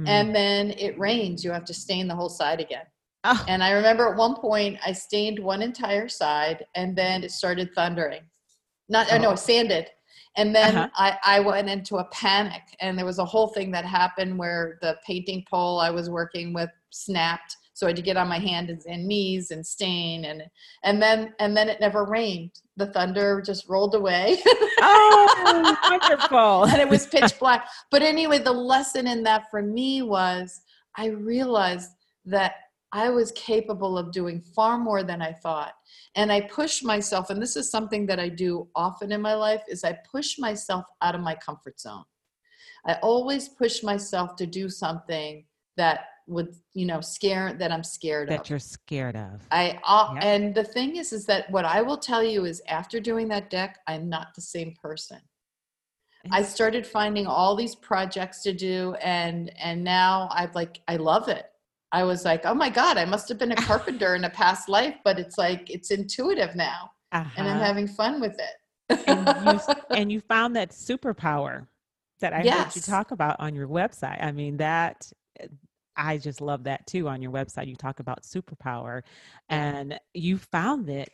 Mm. 0.01 0.07
and 0.09 0.35
then 0.35 0.71
it 0.79 0.97
rains, 0.97 1.45
you 1.45 1.51
have 1.51 1.65
to 1.65 1.75
stain 1.75 2.07
the 2.07 2.15
whole 2.15 2.29
side 2.29 2.61
again. 2.61 2.87
Oh, 3.25 3.45
And 3.49 3.65
I 3.65 3.73
remember 3.73 4.09
at 4.09 4.17
one 4.17 4.37
point 4.37 4.79
I 4.87 4.93
stained 4.93 5.41
one 5.41 5.61
entire 5.61 6.07
side 6.09 6.65
and 6.77 6.97
then 6.97 7.25
it 7.25 7.33
started 7.33 7.75
thundering. 7.75 8.23
Not, 8.89 9.09
oh. 9.13 9.19
no, 9.19 9.33
Oh. 9.33 9.35
sanded. 9.35 9.91
And 10.37 10.55
then 10.55 10.77
Uh-huh. 10.77 10.89
I, 10.95 11.19
I 11.39 11.41
went 11.41 11.69
into 11.69 11.97
a 11.97 12.05
panic 12.05 12.63
and 12.81 12.97
there 12.97 13.05
was 13.05 13.19
a 13.19 13.25
whole 13.25 13.49
thing 13.49 13.73
that 13.73 13.85
happened 13.85 14.39
where 14.39 14.79
the 14.83 14.97
painting 15.05 15.45
pole 15.51 15.81
I 15.81 15.91
was 15.91 16.09
working 16.09 16.53
with 16.55 16.71
snapped. 16.91 17.57
So 17.79 17.87
I 17.87 17.91
had 17.91 17.97
to 17.97 18.03
get 18.03 18.17
on 18.17 18.27
my 18.27 18.41
hands 18.41 18.87
and 18.87 19.07
knees 19.07 19.53
and 19.53 19.65
stain 19.65 20.25
and 20.25 20.43
and 20.83 21.01
then 21.01 21.33
and 21.39 21.57
then 21.57 21.69
it 21.69 21.79
never 21.81 22.05
rained. 22.05 22.51
The 22.77 22.87
thunder 22.87 23.41
just 23.41 23.69
rolled 23.69 23.95
away. 23.95 24.37
oh 24.81 25.77
wonderful. 25.89 26.65
and 26.65 26.81
it 26.81 26.89
was 26.89 27.07
pitch 27.07 27.39
black. 27.39 27.69
But 27.93 28.03
anyway, 28.03 28.41
the 28.41 28.51
lesson 28.51 29.07
in 29.07 29.23
that 29.23 29.49
for 29.49 29.63
me 29.63 30.03
was 30.03 30.61
I 30.97 31.07
realized 31.07 31.93
that 32.25 32.55
I 32.91 33.11
was 33.11 33.31
capable 33.37 33.97
of 33.97 34.11
doing 34.11 34.41
far 34.41 34.77
more 34.77 35.05
than 35.05 35.23
I 35.23 35.33
thought. 35.35 35.75
And 36.17 36.33
I 36.33 36.41
pushed 36.41 36.85
myself, 36.85 37.31
and 37.31 37.41
this 37.41 37.55
is 37.55 37.71
something 37.71 38.07
that 38.07 38.19
I 38.19 38.29
do 38.29 38.67
often 38.75 39.13
in 39.13 39.23
my 39.23 39.35
life, 39.35 39.63
is 39.69 39.85
I 39.85 39.97
push 40.11 40.37
myself 40.37 40.85
out 41.01 41.15
of 41.15 41.21
my 41.21 41.37
comfort 41.37 41.79
zone. 41.79 42.03
I 42.87 42.95
always 43.03 43.51
push 43.51 43.85
myself 43.85 44.35
to 44.35 44.47
do 44.47 44.69
something 44.69 45.45
that 45.77 46.07
would, 46.29 46.55
you 46.75 46.87
know, 46.87 47.01
scare 47.01 47.55
that 47.55 47.73
I'm 47.73 47.83
scared 47.85 48.29
of. 48.31 48.37
that 48.37 48.51
you're 48.51 48.59
scared 48.59 49.17
of. 49.17 49.43
I 49.51 49.79
uh, 49.85 50.15
Yep. 50.15 50.25
and 50.25 50.55
the 50.55 50.65
thing 50.65 50.97
is, 50.97 51.13
is 51.13 51.25
that 51.27 51.51
what 51.51 51.65
I 51.65 51.81
will 51.83 51.97
tell 51.97 52.23
you 52.23 52.45
is 52.45 52.61
after 52.69 53.01
doing 53.01 53.29
that 53.29 53.51
deck, 53.51 53.79
I'm 53.87 54.09
not 54.09 54.35
the 54.35 54.43
same 54.43 54.75
person. 54.81 55.19
I 56.31 56.43
started 56.43 56.87
finding 56.87 57.27
all 57.27 57.57
these 57.57 57.75
projects 57.75 58.43
to 58.43 58.53
do, 58.53 58.95
and 59.03 59.51
and 59.59 59.83
now 59.83 60.29
I've 60.31 60.55
like 60.55 60.81
I 60.87 60.97
love 60.97 61.29
it. 61.29 61.47
I 61.93 62.05
was 62.05 62.25
like, 62.27 62.45
oh 62.45 62.53
my 62.55 62.69
god, 62.69 62.99
I 62.99 63.07
must 63.07 63.29
have 63.31 63.39
been 63.39 63.53
a 63.53 63.57
carpenter 63.71 64.15
in 64.15 64.25
a 64.25 64.31
past 64.31 64.69
life, 64.69 64.97
but 65.05 65.19
it's 65.19 65.39
like 65.39 65.71
it's 65.71 65.91
intuitive 65.91 66.55
now, 66.55 66.91
and 67.13 67.25
I'm 67.39 67.57
Uh-huh. 67.57 67.65
having 67.65 67.87
fun 67.89 68.21
with 68.21 68.39
it. 68.39 69.07
and 69.09 69.27
you 69.53 69.59
and 69.97 70.13
you 70.13 70.21
found 70.21 70.55
that 70.57 70.71
superpower 70.71 71.67
that 72.21 72.35
I 72.35 72.43
yes. 72.43 72.67
heard 72.67 72.77
you 72.77 72.83
talk 72.83 73.11
about 73.13 73.37
on 73.39 73.55
your 73.55 73.69
website. 73.69 74.23
I 74.23 74.33
mean, 74.33 74.59
that 74.59 75.11
I 75.99 76.17
just 76.17 76.41
love 76.41 76.65
that 76.65 76.87
too 76.87 77.09
on 77.09 77.21
your 77.21 77.33
website. 77.33 77.67
You 77.67 77.77
talk 77.77 78.01
about 78.01 78.23
superpower 78.23 79.03
and 79.49 79.99
you 80.15 80.39
found 80.39 80.89
it 80.89 81.11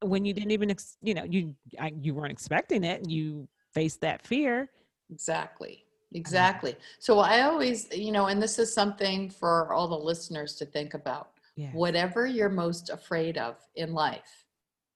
when 0.00 0.24
you 0.24 0.32
didn't 0.32 0.50
even, 0.50 0.70
ex- 0.70 0.96
you 1.02 1.14
know, 1.14 1.24
you, 1.24 1.54
you 2.00 2.14
weren't 2.14 2.32
expecting 2.32 2.82
it 2.82 3.02
and 3.02 3.12
you 3.12 3.46
faced 3.72 4.00
that 4.00 4.26
fear. 4.26 4.70
Exactly. 5.10 5.84
Exactly. 6.14 6.76
So 7.00 7.18
I 7.18 7.42
always, 7.42 7.88
you 7.92 8.12
know, 8.12 8.26
and 8.26 8.40
this 8.40 8.58
is 8.58 8.72
something 8.72 9.28
for 9.28 9.72
all 9.72 9.88
the 9.88 9.98
listeners 9.98 10.54
to 10.56 10.64
think 10.64 10.94
about. 10.94 11.30
Yes. 11.56 11.74
Whatever 11.74 12.26
you're 12.26 12.48
most 12.48 12.88
afraid 12.88 13.36
of 13.36 13.56
in 13.74 13.92
life 13.92 14.46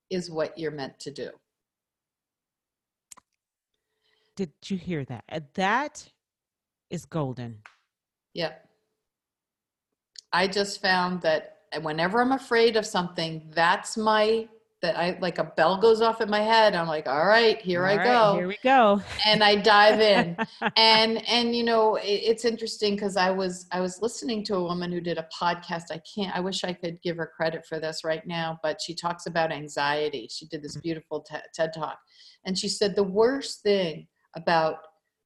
is 0.09 0.31
what 0.31 0.57
you're 0.57 0.71
meant 0.71 0.99
to 1.01 1.11
do. 1.11 1.29
Did 4.35 4.51
you 4.65 4.77
hear 4.77 5.03
that? 5.05 5.51
That 5.55 6.09
is 6.89 7.05
golden. 7.05 7.59
Yep. 8.33 8.68
I 10.31 10.47
just 10.47 10.81
found 10.81 11.21
that 11.21 11.57
whenever 11.81 12.21
I'm 12.21 12.31
afraid 12.31 12.75
of 12.75 12.85
something, 12.85 13.49
that's 13.53 13.97
my 13.97 14.47
that 14.81 14.97
I 14.97 15.17
like 15.19 15.39
a 15.39 15.43
bell 15.43 15.77
goes 15.77 16.01
off 16.01 16.21
in 16.21 16.29
my 16.29 16.39
head. 16.39 16.73
I'm 16.73 16.87
like, 16.87 17.07
all 17.07 17.25
right, 17.25 17.61
here 17.61 17.85
all 17.85 17.91
I 17.91 17.97
right, 17.97 18.05
go. 18.05 18.35
Here 18.37 18.47
we 18.47 18.57
go. 18.63 19.01
And 19.25 19.43
I 19.43 19.55
dive 19.55 19.99
in. 19.99 20.37
and 20.77 21.27
and 21.27 21.55
you 21.55 21.63
know, 21.63 21.95
it, 21.95 22.07
it's 22.07 22.45
interesting 22.45 22.95
because 22.95 23.17
I 23.17 23.29
was 23.29 23.67
I 23.71 23.81
was 23.81 24.01
listening 24.01 24.43
to 24.45 24.55
a 24.55 24.63
woman 24.63 24.91
who 24.91 25.01
did 25.01 25.17
a 25.17 25.27
podcast. 25.37 25.85
I 25.91 26.01
can't 26.15 26.35
I 26.35 26.39
wish 26.39 26.63
I 26.63 26.73
could 26.73 27.01
give 27.01 27.17
her 27.17 27.31
credit 27.35 27.65
for 27.65 27.79
this 27.79 28.03
right 28.03 28.25
now, 28.25 28.57
but 28.63 28.81
she 28.81 28.95
talks 28.95 29.25
about 29.25 29.51
anxiety. 29.51 30.29
She 30.31 30.47
did 30.47 30.63
this 30.63 30.77
mm. 30.77 30.83
beautiful 30.83 31.25
TED 31.53 31.73
talk. 31.73 31.99
And 32.45 32.57
she 32.57 32.69
said 32.69 32.95
the 32.95 33.03
worst 33.03 33.61
thing 33.61 34.07
about 34.35 34.77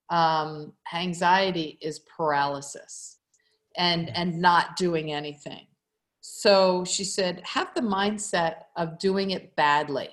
um, 0.10 0.74
anxiety 0.94 1.78
is 1.82 2.00
paralysis 2.00 3.20
and 3.78 4.16
and 4.16 4.40
not 4.40 4.76
doing 4.76 5.12
anything. 5.12 5.68
So 6.22 6.86
she 6.86 7.04
said 7.04 7.42
have 7.44 7.74
the 7.76 7.82
mindset 7.82 8.64
of 8.76 9.00
doing 9.00 9.32
it 9.32 9.56
badly 9.56 10.10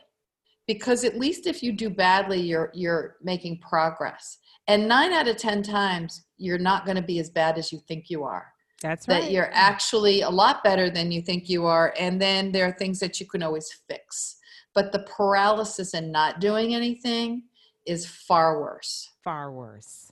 because 0.66 1.05
at 1.05 1.18
least 1.18 1.46
if 1.46 1.62
you 1.62 1.73
do 1.73 1.90
badly 1.90 2.40
you're 2.40 2.70
you're 2.75 3.16
making 3.23 3.59
progress. 3.61 4.38
And 4.66 4.87
9 4.87 5.12
out 5.12 5.29
of 5.29 5.37
10 5.37 5.62
times 5.62 6.25
you're 6.37 6.59
not 6.59 6.85
going 6.85 6.96
to 6.96 7.03
be 7.03 7.18
as 7.18 7.31
bad 7.31 7.59
as 7.59 7.73
you 7.73 7.81
think 7.88 8.09
you 8.09 8.25
are. 8.25 8.53
That's 8.83 9.07
right. 9.09 9.23
that 9.23 9.31
you're 9.31 9.51
actually 9.53 10.23
a 10.23 10.31
lot 10.31 10.64
better 10.64 10.88
than 10.88 11.12
you 11.12 11.20
think 11.23 11.49
you 11.49 11.66
are 11.66 11.94
and 11.99 12.20
then 12.20 12.53
there 12.53 12.66
are 12.66 12.73
things 12.73 12.99
that 13.01 13.20
you 13.20 13.27
can 13.27 13.42
always 13.42 13.70
fix. 13.88 14.37
But 14.75 14.92
the 14.92 15.01
paralysis 15.01 15.94
and 15.94 16.12
not 16.12 16.40
doing 16.40 16.75
anything 16.75 17.42
is 17.87 18.07
far 18.07 18.61
worse. 18.61 19.11
Far 19.25 19.53
worse 19.53 20.10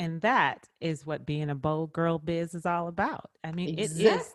and 0.00 0.22
that 0.22 0.66
is 0.80 1.04
what 1.04 1.26
being 1.26 1.50
a 1.50 1.54
bold 1.54 1.92
girl 1.92 2.18
biz 2.18 2.54
is 2.54 2.64
all 2.64 2.88
about. 2.88 3.30
I 3.44 3.52
mean, 3.52 3.78
exactly. 3.78 4.08
it 4.08 4.14
is 4.14 4.34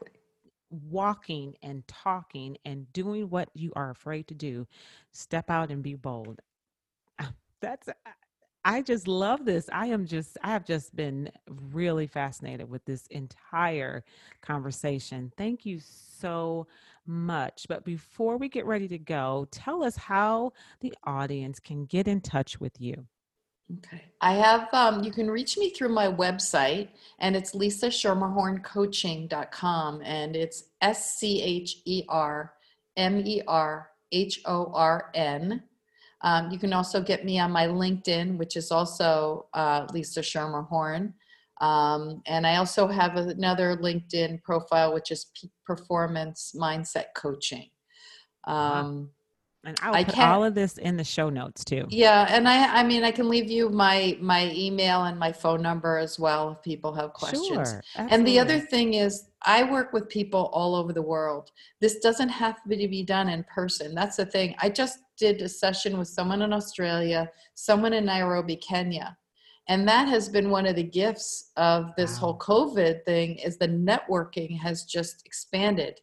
walking 0.69 1.56
and 1.63 1.86
talking 1.88 2.56
and 2.65 2.91
doing 2.93 3.32
what 3.32 3.49
you 3.56 3.73
are 3.75 3.89
afraid 3.89 4.28
to 4.28 4.36
do. 4.36 4.67
Step 5.12 5.49
out 5.49 5.71
and 5.71 5.82
be 5.82 5.95
bold. 5.95 6.39
Ah, 7.19 7.34
that's 7.62 7.89
I 8.63 8.84
just 8.84 9.08
love 9.08 9.43
this. 9.43 9.67
I 9.73 9.88
am 9.88 10.06
just 10.06 10.38
I 10.43 10.49
have 10.49 10.65
just 10.65 10.95
been 10.95 11.32
really 11.47 12.06
fascinated 12.06 12.69
with 12.69 12.86
this 12.86 13.08
entire 13.08 14.04
conversation. 14.41 15.32
Thank 15.36 15.65
you 15.65 15.80
so 15.80 16.67
much. 17.08 17.65
But 17.67 17.84
before 17.86 18.38
we 18.38 18.49
get 18.49 18.67
ready 18.67 18.88
to 18.89 18.99
go, 18.99 19.47
tell 19.49 19.84
us 19.84 19.95
how 19.95 20.54
the 20.82 20.93
audience 21.06 21.60
can 21.60 21.86
get 21.86 22.08
in 22.08 22.21
touch 22.21 22.60
with 22.60 22.80
you. 22.80 23.08
Okay. 23.73 24.04
I 24.21 24.34
have, 24.34 24.71
um, 24.73 25.04
you 25.04 25.12
can 25.12 25.28
reach 25.30 25.58
me 25.58 25.71
through 25.71 25.89
my 25.89 26.08
website, 26.08 26.89
and 27.19 27.36
it's 27.36 27.54
lisaschermerhorncoaching.com, 27.56 30.01
and 30.04 30.36
it's 30.36 30.65
S 30.82 31.15
C 31.17 31.41
H 31.41 31.78
E 31.86 32.04
R 32.08 32.54
M 32.95 33.25
E 33.25 33.41
R 33.47 33.89
H 34.12 34.41
O 34.45 34.71
R 34.73 35.10
N. 35.15 35.63
Um, 36.21 36.51
you 36.51 36.60
can 36.60 36.73
also 36.73 37.01
get 37.01 37.25
me 37.25 37.39
on 37.39 37.51
my 37.51 37.65
LinkedIn, 37.67 38.38
which 38.38 38.56
is 38.56 38.71
also 38.71 39.47
uh, 39.54 39.88
Lisa 39.93 40.21
Schermerhorn. 40.21 41.13
Um, 41.62 42.21
and 42.25 42.45
I 42.45 42.58
also 42.58 42.88
have 42.88 43.15
another 43.15 43.78
LinkedIn 43.78 44.43
profile, 44.43 44.93
which 44.93 45.10
is 45.12 45.28
Peak 45.39 45.51
Performance 45.65 46.54
Mindset 46.56 47.13
Coaching. 47.15 47.69
Um, 48.45 49.12
and 49.65 49.78
I'll 49.82 50.06
put 50.06 50.17
all 50.19 50.43
of 50.43 50.54
this 50.54 50.78
in 50.78 50.97
the 50.97 51.04
show 51.04 51.30
notes 51.30 51.65
too. 51.65 51.86
Yeah, 51.89 52.28
and 52.30 52.47
I 52.47 52.80
I 52.80 52.84
mean 52.84 53.04
I 53.04 53.12
can 53.12 53.30
leave 53.30 53.49
you 53.49 53.69
my 53.69 54.17
my 54.21 54.51
email 54.54 55.04
and 55.06 55.17
my 55.17 55.32
phone 55.32 55.62
number 55.62 55.97
as 55.97 56.19
well 56.19 56.51
if 56.51 56.62
people 56.62 56.93
have 56.93 57.13
questions. 57.13 57.69
Sure, 57.69 57.84
and 57.95 58.25
the 58.25 58.39
other 58.39 58.60
thing 58.60 58.93
is 58.93 59.30
I 59.43 59.63
work 59.63 59.93
with 59.93 60.10
people 60.10 60.49
all 60.54 60.75
over 60.75 60.93
the 60.93 61.01
world. 61.01 61.51
This 61.82 61.99
doesn't 61.99 62.30
have 62.30 62.62
to 62.63 62.69
be 62.69 63.04
done 63.04 63.30
in 63.30 63.43
person. 63.43 63.95
That's 63.95 64.17
the 64.17 64.25
thing. 64.25 64.56
I 64.60 64.69
just 64.69 64.99
did 65.17 65.41
a 65.41 65.49
session 65.49 65.97
with 65.97 66.08
someone 66.08 66.41
in 66.41 66.54
Australia, 66.54 67.30
someone 67.54 67.93
in 67.93 68.06
Nairobi, 68.06 68.56
Kenya. 68.56 69.17
And 69.67 69.88
that 69.88 70.08
has 70.08 70.30
been 70.30 70.51
one 70.51 70.67
of 70.67 70.75
the 70.75 70.84
gifts 70.84 71.51
of 71.58 71.91
this 71.95 72.13
wow. 72.13 72.19
whole 72.19 72.39
COVID 72.39 73.04
thing 73.04 73.38
is 73.38 73.58
the 73.58 73.67
networking 73.67 74.60
has 74.60 74.84
just 74.84 75.25
expanded 75.25 75.99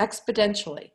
exponentially 0.00 0.90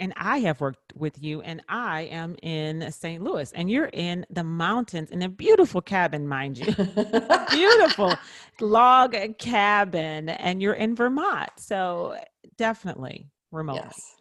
and 0.00 0.12
I 0.16 0.38
have 0.38 0.60
worked 0.60 0.92
with 0.94 1.22
you, 1.22 1.40
and 1.42 1.62
I 1.68 2.02
am 2.02 2.36
in 2.42 2.90
St. 2.90 3.22
Louis, 3.22 3.52
and 3.52 3.70
you're 3.70 3.90
in 3.92 4.26
the 4.30 4.44
mountains 4.44 5.10
in 5.10 5.22
a 5.22 5.28
beautiful 5.28 5.80
cabin, 5.80 6.26
mind 6.26 6.58
you, 6.58 6.66
beautiful 7.50 8.14
log 8.60 9.16
cabin, 9.38 10.28
and 10.28 10.60
you're 10.60 10.74
in 10.74 10.96
Vermont. 10.96 11.50
So 11.56 12.16
definitely 12.56 13.28
remote. 13.52 13.76
Yes. 13.76 14.14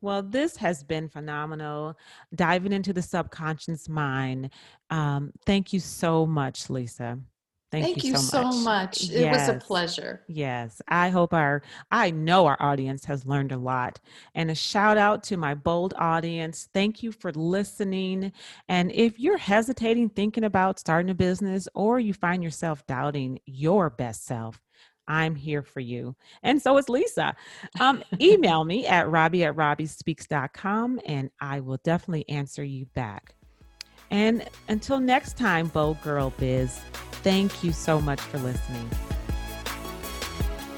Well, 0.00 0.22
this 0.22 0.56
has 0.56 0.82
been 0.82 1.08
phenomenal. 1.08 1.96
Diving 2.34 2.72
into 2.72 2.92
the 2.92 3.02
subconscious 3.02 3.88
mind. 3.88 4.50
Um, 4.90 5.32
thank 5.46 5.72
you 5.72 5.78
so 5.78 6.26
much, 6.26 6.68
Lisa. 6.68 7.18
Thank, 7.72 7.86
Thank 7.86 8.04
you, 8.04 8.18
so 8.18 8.42
much. 8.42 8.52
So 8.52 8.60
much. 8.60 9.02
It 9.04 9.20
yes. 9.22 9.48
was 9.48 9.56
a 9.56 9.58
pleasure. 9.58 10.20
Yes. 10.28 10.82
I 10.88 11.08
hope 11.08 11.32
our, 11.32 11.62
I 11.90 12.10
know 12.10 12.44
our 12.44 12.58
audience 12.60 13.06
has 13.06 13.24
learned 13.24 13.50
a 13.50 13.56
lot. 13.56 13.98
And 14.34 14.50
a 14.50 14.54
shout 14.54 14.98
out 14.98 15.22
to 15.24 15.38
my 15.38 15.54
bold 15.54 15.94
audience. 15.96 16.68
Thank 16.74 17.02
you 17.02 17.12
for 17.12 17.32
listening. 17.32 18.32
And 18.68 18.92
if 18.92 19.18
you're 19.18 19.38
hesitating, 19.38 20.10
thinking 20.10 20.44
about 20.44 20.78
starting 20.78 21.08
a 21.08 21.14
business, 21.14 21.66
or 21.74 21.98
you 21.98 22.12
find 22.12 22.44
yourself 22.44 22.86
doubting 22.86 23.38
your 23.46 23.88
best 23.88 24.26
self, 24.26 24.60
I'm 25.08 25.34
here 25.34 25.62
for 25.62 25.80
you. 25.80 26.14
And 26.42 26.60
so 26.60 26.76
is 26.76 26.90
Lisa. 26.90 27.34
Um, 27.80 28.04
email 28.20 28.64
me 28.64 28.86
at 28.86 29.08
robbie 29.08 29.44
at 29.44 29.56
robbiespeaks.com 29.56 31.00
and 31.06 31.30
I 31.40 31.60
will 31.60 31.78
definitely 31.82 32.28
answer 32.28 32.62
you 32.62 32.84
back. 32.94 33.34
And 34.10 34.46
until 34.68 35.00
next 35.00 35.38
time, 35.38 35.68
Bold 35.68 36.02
Girl 36.02 36.34
Biz, 36.38 36.78
thank 37.22 37.64
you 37.64 37.72
so 37.72 38.00
much 38.00 38.20
for 38.20 38.38
listening. 38.38 38.88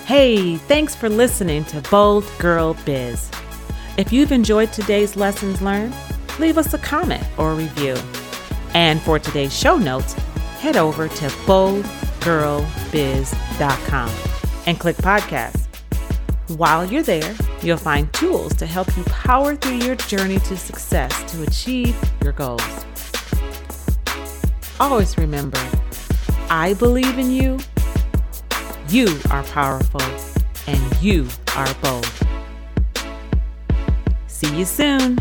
Hey, 0.07 0.57
thanks 0.57 0.95
for 0.95 1.09
listening 1.09 1.65
to 1.67 1.81
Bold 1.91 2.25
Girl 2.39 2.77
Biz. 2.85 3.31
If 3.97 4.13
you've 4.13 4.33
enjoyed 4.33 4.73
today's 4.73 5.17
lessons 5.17 5.63
learned, 5.63 5.95
leave 6.39 6.59
us 6.59 6.75
a 6.75 6.79
comment 6.79 7.25
or 7.39 7.55
review. 7.55 7.97
And 8.75 9.01
for 9.01 9.19
today's 9.19 9.57
show 9.57 9.79
notes, 9.79 10.13
head 10.61 10.77
over 10.77 11.09
to 11.09 11.27
boldgirlbiz.com 11.47 14.11
and 14.67 14.81
click 14.81 14.97
podcast. 14.97 15.61
While 16.49 16.85
you're 16.85 17.03
there, 17.03 17.35
you'll 17.63 17.79
find 17.79 18.13
tools 18.13 18.55
to 18.57 18.67
help 18.67 18.95
you 18.97 19.05
power 19.05 19.57
through 19.57 19.77
your 19.77 19.95
journey 19.95 20.39
to 20.41 20.57
success 20.57 21.33
to 21.33 21.45
achieve 21.45 21.97
your 22.23 22.33
goals. 22.33 22.61
Always 24.79 25.17
remember 25.17 25.59
I 26.51 26.75
believe 26.79 27.19
in 27.19 27.31
you. 27.31 27.59
You 28.89 29.19
are 29.31 29.43
powerful 29.45 30.03
and 30.67 31.03
you 31.03 31.29
are 31.57 31.73
bold. 31.83 32.09
See 34.27 34.57
you 34.57 34.65
soon. 34.65 35.19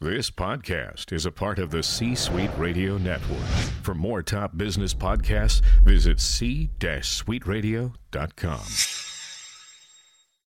This 0.00 0.30
podcast 0.30 1.12
is 1.12 1.24
a 1.24 1.32
part 1.32 1.58
of 1.58 1.70
the 1.70 1.82
C 1.82 2.14
Suite 2.14 2.50
Radio 2.58 2.98
Network. 2.98 3.40
For 3.82 3.94
more 3.94 4.22
top 4.22 4.54
business 4.56 4.92
podcasts, 4.92 5.62
visit 5.82 6.20
c-suiteradio.com. 6.20 9.13